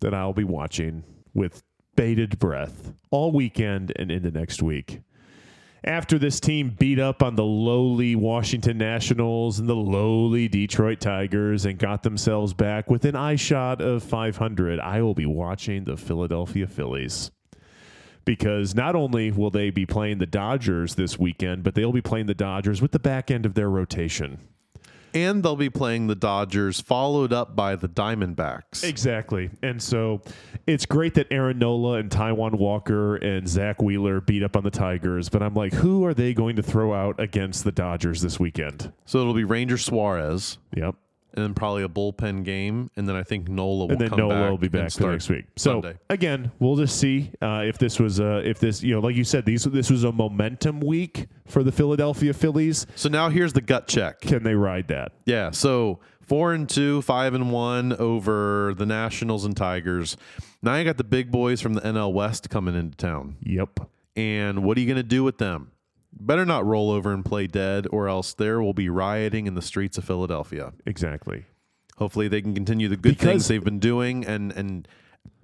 that 0.00 0.12
I'll 0.12 0.32
be 0.32 0.42
watching 0.42 1.04
with 1.32 1.62
bated 1.94 2.40
breath 2.40 2.92
all 3.12 3.30
weekend 3.30 3.92
and 3.94 4.10
into 4.10 4.32
next 4.32 4.60
week. 4.60 5.00
After 5.84 6.18
this 6.18 6.40
team 6.40 6.74
beat 6.76 6.98
up 6.98 7.22
on 7.22 7.36
the 7.36 7.44
lowly 7.44 8.16
Washington 8.16 8.78
Nationals 8.78 9.60
and 9.60 9.68
the 9.68 9.76
lowly 9.76 10.48
Detroit 10.48 10.98
Tigers 10.98 11.64
and 11.66 11.78
got 11.78 12.02
themselves 12.02 12.52
back 12.52 12.90
within 12.90 13.14
eye 13.14 13.36
shot 13.36 13.80
of 13.80 14.02
500, 14.02 14.80
I 14.80 15.02
will 15.02 15.14
be 15.14 15.26
watching 15.26 15.84
the 15.84 15.96
Philadelphia 15.96 16.66
Phillies 16.66 17.30
because 18.24 18.74
not 18.74 18.96
only 18.96 19.30
will 19.30 19.50
they 19.50 19.70
be 19.70 19.86
playing 19.86 20.18
the 20.18 20.26
Dodgers 20.26 20.96
this 20.96 21.16
weekend, 21.16 21.62
but 21.62 21.76
they'll 21.76 21.92
be 21.92 22.02
playing 22.02 22.26
the 22.26 22.34
Dodgers 22.34 22.82
with 22.82 22.90
the 22.90 22.98
back 22.98 23.30
end 23.30 23.46
of 23.46 23.54
their 23.54 23.70
rotation. 23.70 24.38
And 25.14 25.42
they'll 25.42 25.56
be 25.56 25.70
playing 25.70 26.06
the 26.06 26.14
Dodgers, 26.14 26.80
followed 26.80 27.32
up 27.32 27.54
by 27.54 27.76
the 27.76 27.88
Diamondbacks. 27.88 28.84
Exactly. 28.84 29.50
And 29.62 29.82
so 29.82 30.22
it's 30.66 30.86
great 30.86 31.14
that 31.14 31.26
Aaron 31.30 31.58
Nola 31.58 31.94
and 31.98 32.10
Taijuan 32.10 32.54
Walker 32.54 33.16
and 33.16 33.48
Zack 33.48 33.82
Wheeler 33.82 34.20
beat 34.20 34.42
up 34.42 34.56
on 34.56 34.64
the 34.64 34.70
Tigers, 34.70 35.28
but 35.28 35.42
I'm 35.42 35.54
like, 35.54 35.72
who 35.72 36.04
are 36.04 36.14
they 36.14 36.34
going 36.34 36.56
to 36.56 36.62
throw 36.62 36.94
out 36.94 37.18
against 37.20 37.64
the 37.64 37.72
Dodgers 37.72 38.22
this 38.22 38.38
weekend? 38.40 38.92
So 39.04 39.20
it'll 39.20 39.34
be 39.34 39.44
Ranger 39.44 39.78
Suarez, 39.78 40.58
Yep. 40.74 40.94
And 41.34 41.44
then 41.44 41.54
probably 41.54 41.82
a 41.82 41.88
bullpen 41.88 42.44
game, 42.44 42.90
and 42.96 43.08
then 43.08 43.16
I 43.16 43.22
think 43.22 43.48
Nola 43.48 43.86
will 43.86 43.92
and 43.92 44.00
then 44.00 44.10
come 44.10 44.18
Nola 44.18 44.34
back 44.34 44.50
will 44.50 44.58
be 44.58 44.68
back 44.68 44.90
for 44.92 45.10
next 45.10 45.28
week. 45.28 45.46
So 45.56 45.80
Sunday. 45.80 45.98
again, 46.10 46.52
we'll 46.58 46.76
just 46.76 46.98
see 46.98 47.30
uh, 47.40 47.62
if 47.64 47.78
this 47.78 47.98
was 47.98 48.20
uh, 48.20 48.42
if 48.44 48.58
this 48.58 48.82
you 48.82 48.94
know 48.94 49.00
like 49.00 49.16
you 49.16 49.24
said 49.24 49.44
these 49.44 49.64
this 49.64 49.90
was 49.90 50.04
a 50.04 50.12
momentum 50.12 50.80
week 50.80 51.26
for 51.46 51.62
the 51.62 51.72
Philadelphia 51.72 52.32
Phillies. 52.32 52.86
So 52.96 53.08
now 53.08 53.28
here's 53.28 53.52
the 53.52 53.60
gut 53.60 53.88
check. 53.88 54.20
Can 54.20 54.42
they 54.42 54.54
ride 54.54 54.88
that? 54.88 55.12
Yeah, 55.24 55.50
so 55.50 56.00
four 56.20 56.52
and 56.52 56.68
two, 56.68 57.02
five 57.02 57.34
and 57.34 57.52
one 57.52 57.92
over 57.94 58.74
the 58.76 58.86
Nationals 58.86 59.44
and 59.44 59.56
Tigers. 59.56 60.16
Now 60.62 60.76
you 60.76 60.84
got 60.84 60.96
the 60.96 61.04
big 61.04 61.30
boys 61.30 61.60
from 61.60 61.74
the 61.74 61.80
NL 61.80 62.12
West 62.12 62.50
coming 62.50 62.74
into 62.74 62.96
town. 62.96 63.36
Yep. 63.42 63.80
And 64.16 64.62
what 64.62 64.76
are 64.76 64.80
you 64.80 64.86
going 64.86 64.96
to 64.96 65.02
do 65.02 65.24
with 65.24 65.38
them? 65.38 65.72
Better 66.18 66.44
not 66.44 66.64
roll 66.64 66.90
over 66.90 67.12
and 67.12 67.24
play 67.24 67.46
dead, 67.46 67.86
or 67.90 68.08
else 68.08 68.32
there 68.34 68.62
will 68.62 68.74
be 68.74 68.88
rioting 68.88 69.46
in 69.46 69.54
the 69.54 69.62
streets 69.62 69.98
of 69.98 70.04
Philadelphia. 70.04 70.72
Exactly. 70.86 71.46
Hopefully, 71.96 72.28
they 72.28 72.42
can 72.42 72.54
continue 72.54 72.88
the 72.88 72.96
good 72.96 73.10
Because- 73.16 73.24
things 73.26 73.48
they've 73.48 73.64
been 73.64 73.78
doing, 73.78 74.24
and 74.24 74.52
and 74.52 74.86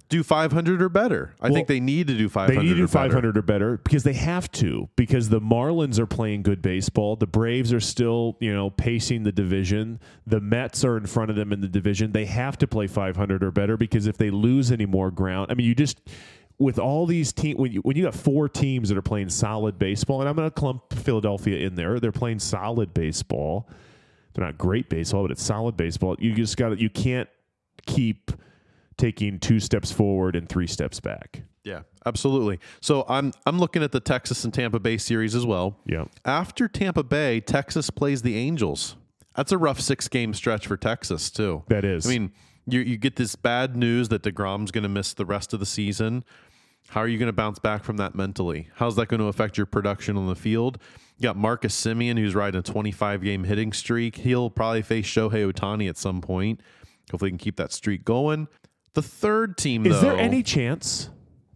do 0.09 0.23
500 0.23 0.81
or 0.81 0.89
better. 0.89 1.35
I 1.39 1.51
think 1.51 1.69
they 1.69 1.81
need 1.81 2.07
to 2.07 2.17
do 2.17 2.31
500. 2.31 2.55
They 2.59 2.63
need 2.63 2.69
to 2.69 2.85
or 2.85 2.87
do 2.87 2.93
better. 2.93 3.09
500 3.11 3.37
or 3.37 3.43
better 3.43 3.77
because 3.77 4.05
they 4.05 4.15
have 4.15 4.51
to. 4.53 4.89
Because 4.97 5.29
the 5.29 5.39
Marlins 5.41 5.99
are 5.99 6.07
playing 6.07 6.45
good 6.45 6.63
baseball. 6.63 7.17
The 7.17 7.27
Braves 7.27 7.75
are 7.75 7.81
still, 7.81 8.39
you 8.41 8.51
know, 8.51 8.71
pacing 8.71 9.25
the 9.25 9.33
division. 9.33 10.01
The 10.27 10.41
Mets 10.41 10.83
are 10.83 10.97
in 10.97 11.05
front 11.05 11.29
of 11.29 11.37
them 11.37 11.53
in 11.53 11.61
the 11.61 11.69
division. 11.69 12.13
They 12.13 12.25
have 12.25 12.57
to 12.59 12.67
play 12.67 12.87
500 12.87 13.45
or 13.45 13.51
better 13.51 13.77
because 13.77 14.07
if 14.07 14.17
they 14.17 14.31
lose 14.31 14.73
any 14.73 14.87
more 14.87 15.11
ground, 15.11 15.49
I 15.51 15.55
mean, 15.55 15.67
you 15.67 15.75
just 15.75 16.01
with 16.59 16.79
all 16.79 17.07
these 17.07 17.33
teams 17.33 17.59
when 17.59 17.73
you 17.73 17.81
when 17.81 17.97
you 17.97 18.05
got 18.05 18.15
four 18.15 18.49
teams 18.49 18.89
that 18.89 18.99
are 18.99 19.03
playing 19.03 19.29
solid 19.29 19.79
baseball, 19.79 20.21
and 20.21 20.29
I'm 20.29 20.37
going 20.37 20.49
to 20.49 20.55
clump 20.55 20.93
Philadelphia 20.93 21.67
in 21.67 21.75
there. 21.75 22.01
They're 22.01 22.13
playing 22.13 22.41
solid 22.41 22.93
baseball. 22.93 23.69
They're 24.35 24.45
not 24.45 24.59
great 24.59 24.89
baseball, 24.89 25.23
but 25.23 25.31
it's 25.31 25.43
solid 25.43 25.77
baseball. 25.77 26.17
You 26.19 26.35
just 26.35 26.57
got 26.57 26.79
you 26.79 26.91
can't 26.91 27.29
keep 27.87 28.33
taking 28.97 29.39
two 29.39 29.61
steps 29.61 29.93
forward 29.93 30.37
and 30.37 30.49
three 30.49 30.67
steps 30.67 31.01
back. 31.01 31.43
Yeah, 31.65 31.83
absolutely. 32.07 32.59
So 32.81 33.05
I'm 33.09 33.33
I'm 33.47 33.59
looking 33.59 33.83
at 33.83 33.93
the 33.93 34.01
Texas 34.01 34.45
and 34.45 34.53
Tampa 34.53 34.81
Bay 34.81 34.99
series 34.99 35.35
as 35.35 35.47
well. 35.47 35.77
Yeah. 35.87 36.07
After 36.25 36.67
Tampa 36.67 37.03
Bay, 37.03 37.41
Texas 37.41 37.91
plays 37.91 38.23
the 38.23 38.37
Angels. 38.37 38.97
That's 39.37 39.53
a 39.53 39.59
rough 39.59 39.81
six 39.81 40.09
game 40.09 40.35
stretch 40.35 40.67
for 40.67 40.77
Texas 40.77 41.31
too. 41.31 41.63
That 41.69 41.85
is. 41.85 42.07
I 42.07 42.11
mean, 42.11 42.33
you 42.67 42.81
you 42.81 42.97
get 42.97 43.17
this 43.17 43.37
bad 43.37 43.77
news 43.77 44.09
that 44.09 44.23
Degrom's 44.23 44.71
going 44.71 44.83
to 44.83 44.89
miss 44.89 45.15
the 45.15 45.27
rest 45.27 45.53
of 45.53 45.61
the 45.61 45.67
season. 45.67 46.25
How 46.89 47.01
are 47.03 47.09
you 47.09 47.19
going 47.19 47.29
to 47.29 47.33
bounce 47.35 47.59
back 47.59 47.85
from 47.85 47.99
that 47.99 48.15
mentally? 48.15 48.69
How's 48.77 48.97
that 48.97 49.09
going 49.09 49.21
to 49.21 49.27
affect 49.27 49.57
your 49.57 49.67
production 49.67 50.17
on 50.17 50.27
the 50.27 50.35
field? 50.35 50.79
You 51.19 51.25
got 51.25 51.37
Marcus 51.37 51.79
Semien, 51.79 52.19
who's 52.19 52.35
riding 52.35 52.59
a 52.59 52.63
25 52.63 53.23
game 53.23 53.45
hitting 53.45 53.73
streak. 53.73 54.17
He'll 54.17 54.49
probably 54.51 54.83
face 54.83 55.07
Shohei 55.07 55.51
Ohtani 55.53 55.89
at 55.89 55.97
some 55.99 56.21
point. 56.21 56.61
Hopefully, 57.11 57.29
he 57.29 57.33
can 57.33 57.39
keep 57.39 57.57
that 57.57 57.73
streak 57.73 58.05
going. 58.05 58.49
The 58.95 59.03
third 59.03 59.57
team, 59.59 59.87
Is 59.87 59.95
though, 60.01 60.01
there 60.11 60.17
any 60.19 60.43
chance? 60.43 61.11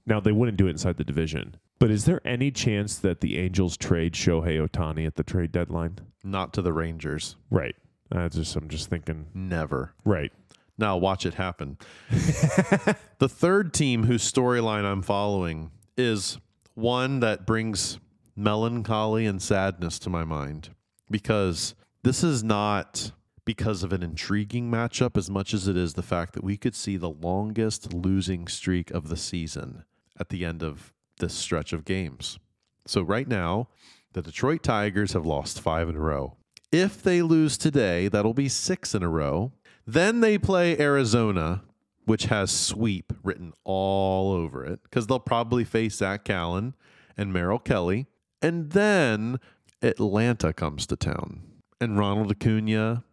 Now 0.07 0.21
they 0.21 0.33
wouldn't 0.33 0.59
do 0.59 0.67
it 0.67 0.71
inside 0.71 0.97
the 0.97 1.05
division, 1.05 1.57
but 1.79 1.91
is 1.91 2.05
there 2.05 2.21
any 2.27 2.51
chance 2.51 2.97
that 2.99 3.21
the 3.21 3.39
Angels 3.39 3.77
trade 3.77 4.15
Shohei 4.15 4.65
Ohtani 4.67 5.07
at 5.07 5.15
the 5.17 5.23
trade 5.25 5.53
deadline? 5.53 5.99
not 6.25 6.53
to 6.53 6.63
the 6.63 6.73
Rangers? 6.73 7.37
Right. 7.51 7.75
I 8.13 8.29
just 8.29 8.55
I'm 8.57 8.69
just 8.69 8.91
thinking. 8.91 9.27
Never. 9.35 9.93
Right. 10.05 10.31
Now 10.79 10.97
watch 10.97 11.27
it 11.27 11.35
happen. 11.35 11.79
the 12.11 13.29
third 13.29 13.73
team 13.73 14.05
whose 14.05 14.31
storyline 14.31 14.85
I'm 14.85 15.03
following 15.03 15.71
is 15.97 16.39
one 16.75 17.21
that 17.21 17.47
brings 17.47 17.99
melancholy 18.35 19.27
and 19.27 19.43
sadness 19.43 19.99
to 20.01 20.11
my 20.11 20.25
mind 20.25 20.71
because 21.11 21.75
this 22.03 22.25
is 22.25 22.43
not 22.43 23.13
because 23.45 23.83
of 23.83 23.93
an 23.93 24.03
intriguing 24.03 24.71
matchup 24.71 25.17
as 25.17 25.29
much 25.29 25.53
as 25.53 25.69
it 25.69 25.77
is 25.77 25.95
the 25.95 26.03
fact 26.03 26.33
that 26.35 26.45
we 26.45 26.57
could 26.57 26.75
see 26.75 26.97
the 26.97 27.11
longest 27.11 27.93
losing 27.93 28.47
streak 28.47 28.91
of 28.91 29.09
the 29.09 29.17
season 29.17 29.85
at 30.19 30.29
the 30.29 30.45
end 30.45 30.63
of 30.63 30.93
this 31.19 31.35
stretch 31.35 31.73
of 31.73 31.85
games. 31.85 32.39
So 32.87 33.03
right 33.03 33.29
now, 33.29 33.69
the 34.13 34.23
Detroit 34.23 34.63
Tigers 34.63 35.13
have 35.13 35.27
lost 35.27 35.61
5 35.61 35.91
in 35.91 35.97
a 35.97 36.01
row. 36.01 36.37
If 36.71 37.03
they 37.03 37.23
lose 37.23 37.59
today, 37.59 38.09
that'll 38.09 38.35
be 38.35 38.49
6 38.49 38.95
in 38.95 39.03
a 39.03 39.09
row. 39.09 39.53
Then 39.87 40.21
they 40.21 40.39
play 40.39 40.79
Arizona, 40.79 41.63
which 42.05 42.25
has 42.25 42.51
sweep 42.51 43.13
written 43.23 43.53
all 43.65 44.33
over 44.33 44.65
it 44.65 44.83
because 44.85 45.07
they'll 45.07 45.19
probably 45.19 45.65
face 45.65 45.97
Zac 45.97 46.25
Gallen 46.25 46.75
and 47.17 47.33
Merrill 47.33 47.59
Kelly. 47.59 48.07
And 48.41 48.71
then 48.71 49.39
Atlanta 49.83 50.53
comes 50.53 50.87
to 50.87 50.97
town. 50.97 51.43
And 51.81 51.99
Ronald 51.99 52.31
Acuna, 52.31 53.05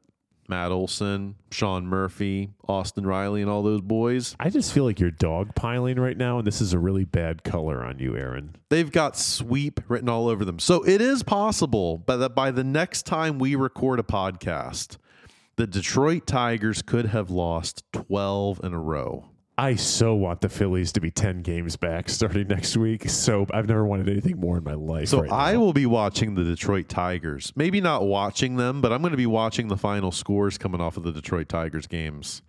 Matt 0.47 0.71
Olson, 0.71 1.35
Sean 1.51 1.85
Murphy, 1.85 2.49
Austin 2.67 3.05
Riley, 3.05 3.41
and 3.41 3.49
all 3.49 3.61
those 3.61 3.81
boys, 3.81 4.35
I 4.39 4.49
just 4.49 4.73
feel 4.73 4.83
like 4.83 4.99
you're 4.99 5.11
dogpiling 5.11 5.99
right 5.99 6.17
now, 6.17 6.39
and 6.39 6.47
this 6.47 6.59
is 6.59 6.73
a 6.73 6.79
really 6.79 7.05
bad 7.05 7.43
color 7.43 7.83
on 7.83 7.99
you, 7.99 8.17
Aaron. 8.17 8.55
they've 8.69 8.91
got 8.91 9.15
sweep 9.15 9.79
written 9.87 10.09
all 10.09 10.27
over 10.27 10.43
them. 10.45 10.59
So 10.59 10.83
it 10.83 11.01
is 11.01 11.21
possible 11.23 12.03
that 12.07 12.35
by 12.35 12.51
the 12.51 12.63
next 12.63 13.05
time 13.05 13.37
we 13.37 13.55
record 13.55 13.99
a 13.99 14.03
podcast, 14.03 14.97
the 15.59 15.67
Detroit 15.67 16.25
Tigers 16.25 16.81
could 16.81 17.07
have 17.07 17.29
lost 17.29 17.83
12 17.91 18.61
in 18.63 18.73
a 18.73 18.79
row. 18.79 19.25
I 19.57 19.75
so 19.75 20.15
want 20.15 20.39
the 20.39 20.47
Phillies 20.47 20.93
to 20.93 21.01
be 21.01 21.11
ten 21.11 21.41
games 21.41 21.75
back 21.75 22.07
starting 22.07 22.47
next 22.47 22.77
week. 22.77 23.09
So 23.09 23.45
I've 23.51 23.67
never 23.67 23.85
wanted 23.85 24.07
anything 24.07 24.39
more 24.39 24.57
in 24.57 24.63
my 24.63 24.73
life. 24.75 25.09
So 25.09 25.19
right 25.23 25.29
I 25.29 25.51
now. 25.55 25.59
will 25.59 25.73
be 25.73 25.85
watching 25.85 26.35
the 26.35 26.45
Detroit 26.45 26.87
Tigers. 26.87 27.51
Maybe 27.57 27.81
not 27.81 28.05
watching 28.07 28.55
them, 28.55 28.79
but 28.79 28.93
I'm 28.93 29.01
going 29.01 29.11
to 29.11 29.17
be 29.17 29.25
watching 29.25 29.67
the 29.67 29.75
final 29.75 30.13
scores 30.13 30.57
coming 30.57 30.79
off 30.79 30.95
of 30.95 31.03
the 31.03 31.11
Detroit 31.11 31.49
Tigers 31.49 31.87
games. 31.87 32.41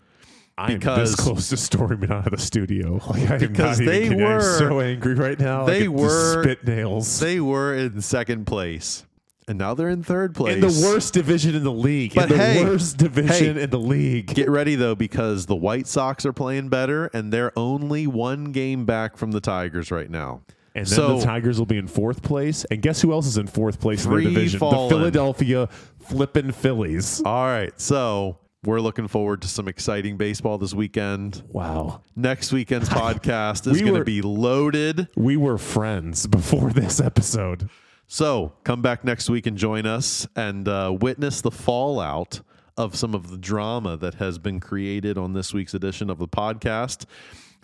I'm 0.57 0.79
because- 0.79 1.17
this 1.17 1.21
close 1.27 1.49
to 1.49 1.57
storming 1.57 2.13
out 2.13 2.27
of 2.27 2.31
the 2.31 2.39
studio. 2.39 3.01
Like, 3.11 3.29
I 3.29 3.39
Because 3.39 3.79
they 3.79 4.03
kidding. 4.05 4.23
I'm 4.23 4.35
were- 4.37 4.59
so 4.59 4.79
angry 4.79 5.15
right 5.15 5.41
now. 5.41 5.65
they 5.65 5.89
were- 5.89 6.45
spit 6.45 6.65
nails. 6.65 7.19
They 7.19 7.41
were 7.41 7.75
in 7.75 8.01
second 8.03 8.45
place, 8.45 9.05
and 9.51 9.59
now 9.59 9.75
they're 9.75 9.89
in 9.89 10.03
third 10.03 10.35
place. 10.35 10.55
in 10.55 10.61
the 10.61 10.87
worst 10.87 11.13
division 11.13 11.55
in 11.57 11.65
the 11.65 11.73
league. 11.73 12.15
But 12.15 12.31
in 12.31 12.39
the 12.39 12.45
hey, 12.45 12.65
worst 12.65 12.97
division 12.99 13.57
hey, 13.57 13.63
in 13.65 13.71
the 13.71 13.79
league. 13.81 14.29
Get 14.29 14.49
ready 14.49 14.77
though, 14.77 14.95
because 14.95 15.47
the 15.47 15.57
White 15.57 15.87
Sox 15.89 16.25
are 16.25 16.33
playing 16.33 16.69
better, 16.69 17.07
and 17.13 17.33
they're 17.33 17.53
only 17.59 18.07
one 18.07 18.53
game 18.53 18.85
back 18.87 19.17
from 19.17 19.33
the 19.33 19.41
Tigers 19.41 19.91
right 19.91 20.09
now. 20.09 20.43
and 20.75 20.87
then 20.87 20.95
so 20.97 21.19
the 21.19 21.25
Tigers 21.25 21.59
will 21.59 21.67
be 21.67 21.79
in 21.79 21.89
fourth 21.89 22.23
place. 22.23 22.65
And 22.71 22.81
guess 22.81 23.03
who 23.03 23.13
else 23.13 23.27
is 23.27 23.37
in 23.37 23.49
fourth 23.49 23.81
place 23.81 24.05
in 24.05 24.13
their 24.13 24.21
division? 24.21 24.61
falling. 24.61 24.89
The 24.89 24.95
Philadelphia 24.95 25.69
flippin' 25.99 26.53
Phillies. 26.53 27.21
all 27.25 27.47
right, 27.47 27.79
so 27.81 28.39
we're 28.65 28.81
looking 28.81 29.09
forward 29.09 29.43
to 29.43 29.49
some 29.49 29.67
exciting 29.69 30.17
baseball 30.17 30.59
this 30.59 30.75
weekend. 30.75 31.43
Wow. 31.49 32.03
Next 32.15 32.53
weekend's 32.53 32.89
podcast 32.91 33.67
is 33.67 33.73
We 33.73 33.81
going 33.81 33.95
to 33.95 34.05
be 34.05 34.23
loaded. 34.23 35.09
We 35.17 35.37
were 35.37 35.59
friends 35.59 36.27
before 36.27 36.71
this 36.71 37.01
episode. 37.01 37.69
So 38.13 38.55
come 38.65 38.83
back 38.83 39.05
next 39.05 39.31
week 39.31 39.47
and 39.47 39.57
join 39.57 39.87
us 39.87 40.27
and 40.35 40.67
uh, 40.67 40.97
witness 41.01 41.43
the 41.43 41.53
fallout 41.53 42.41
of 42.77 42.97
some 42.97 43.15
of 43.15 43.31
the 43.31 43.39
drama 43.39 43.97
that 43.99 44.15
has 44.15 44.37
been 44.37 44.59
created 44.59 45.17
on 45.17 45.33
this 45.33 45.55
week's 45.55 45.75
edition 45.75 46.11
of 46.11 46.19
the 46.19 46.27
podcast. 46.27 47.05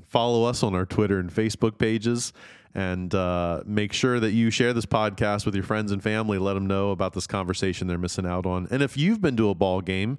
Follow 0.06 0.44
us 0.44 0.62
on 0.62 0.72
our 0.76 0.86
Twitter 0.86 1.18
and 1.18 1.32
Facebook 1.32 1.78
pages 1.78 2.32
and 2.76 3.12
uh, 3.12 3.64
make 3.66 3.92
sure 3.92 4.20
that 4.20 4.30
you 4.30 4.50
share 4.50 4.72
this 4.72 4.86
podcast 4.86 5.46
with 5.46 5.56
your 5.56 5.64
friends 5.64 5.90
and 5.90 6.00
family. 6.00 6.38
Let 6.38 6.54
them 6.54 6.68
know 6.68 6.92
about 6.92 7.12
this 7.12 7.26
conversation 7.26 7.88
they're 7.88 7.98
missing 7.98 8.24
out 8.24 8.46
on. 8.46 8.68
And 8.70 8.84
if 8.84 8.96
you've 8.96 9.20
been 9.20 9.36
to 9.38 9.50
a 9.50 9.54
ball 9.56 9.80
game, 9.80 10.16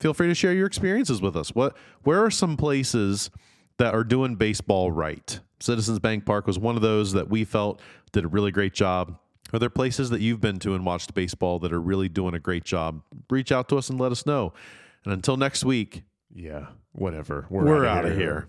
feel 0.00 0.14
free 0.14 0.28
to 0.28 0.34
share 0.34 0.54
your 0.54 0.66
experiences 0.66 1.20
with 1.20 1.36
us. 1.36 1.54
What, 1.54 1.76
where 2.02 2.24
are 2.24 2.30
some 2.30 2.56
places 2.56 3.28
that 3.76 3.92
are 3.92 4.04
doing 4.04 4.36
baseball 4.36 4.90
right? 4.90 5.38
Citizens 5.60 5.98
Bank 5.98 6.24
Park 6.24 6.46
was 6.46 6.58
one 6.58 6.76
of 6.76 6.82
those 6.82 7.12
that 7.12 7.28
we 7.28 7.44
felt 7.44 7.78
did 8.12 8.24
a 8.24 8.28
really 8.28 8.50
great 8.50 8.72
job. 8.72 9.18
Are 9.52 9.58
there 9.58 9.70
places 9.70 10.10
that 10.10 10.20
you've 10.20 10.40
been 10.40 10.58
to 10.60 10.74
and 10.74 10.84
watched 10.84 11.14
baseball 11.14 11.58
that 11.60 11.72
are 11.72 11.80
really 11.80 12.08
doing 12.08 12.34
a 12.34 12.40
great 12.40 12.64
job? 12.64 13.02
Reach 13.30 13.52
out 13.52 13.68
to 13.68 13.78
us 13.78 13.88
and 13.88 14.00
let 14.00 14.12
us 14.12 14.26
know. 14.26 14.52
And 15.04 15.12
until 15.12 15.36
next 15.36 15.64
week, 15.64 16.02
Yeah, 16.34 16.66
whatever. 16.92 17.46
we're, 17.48 17.84
out 17.86 18.04
of 18.04 18.16
here. 18.16 18.48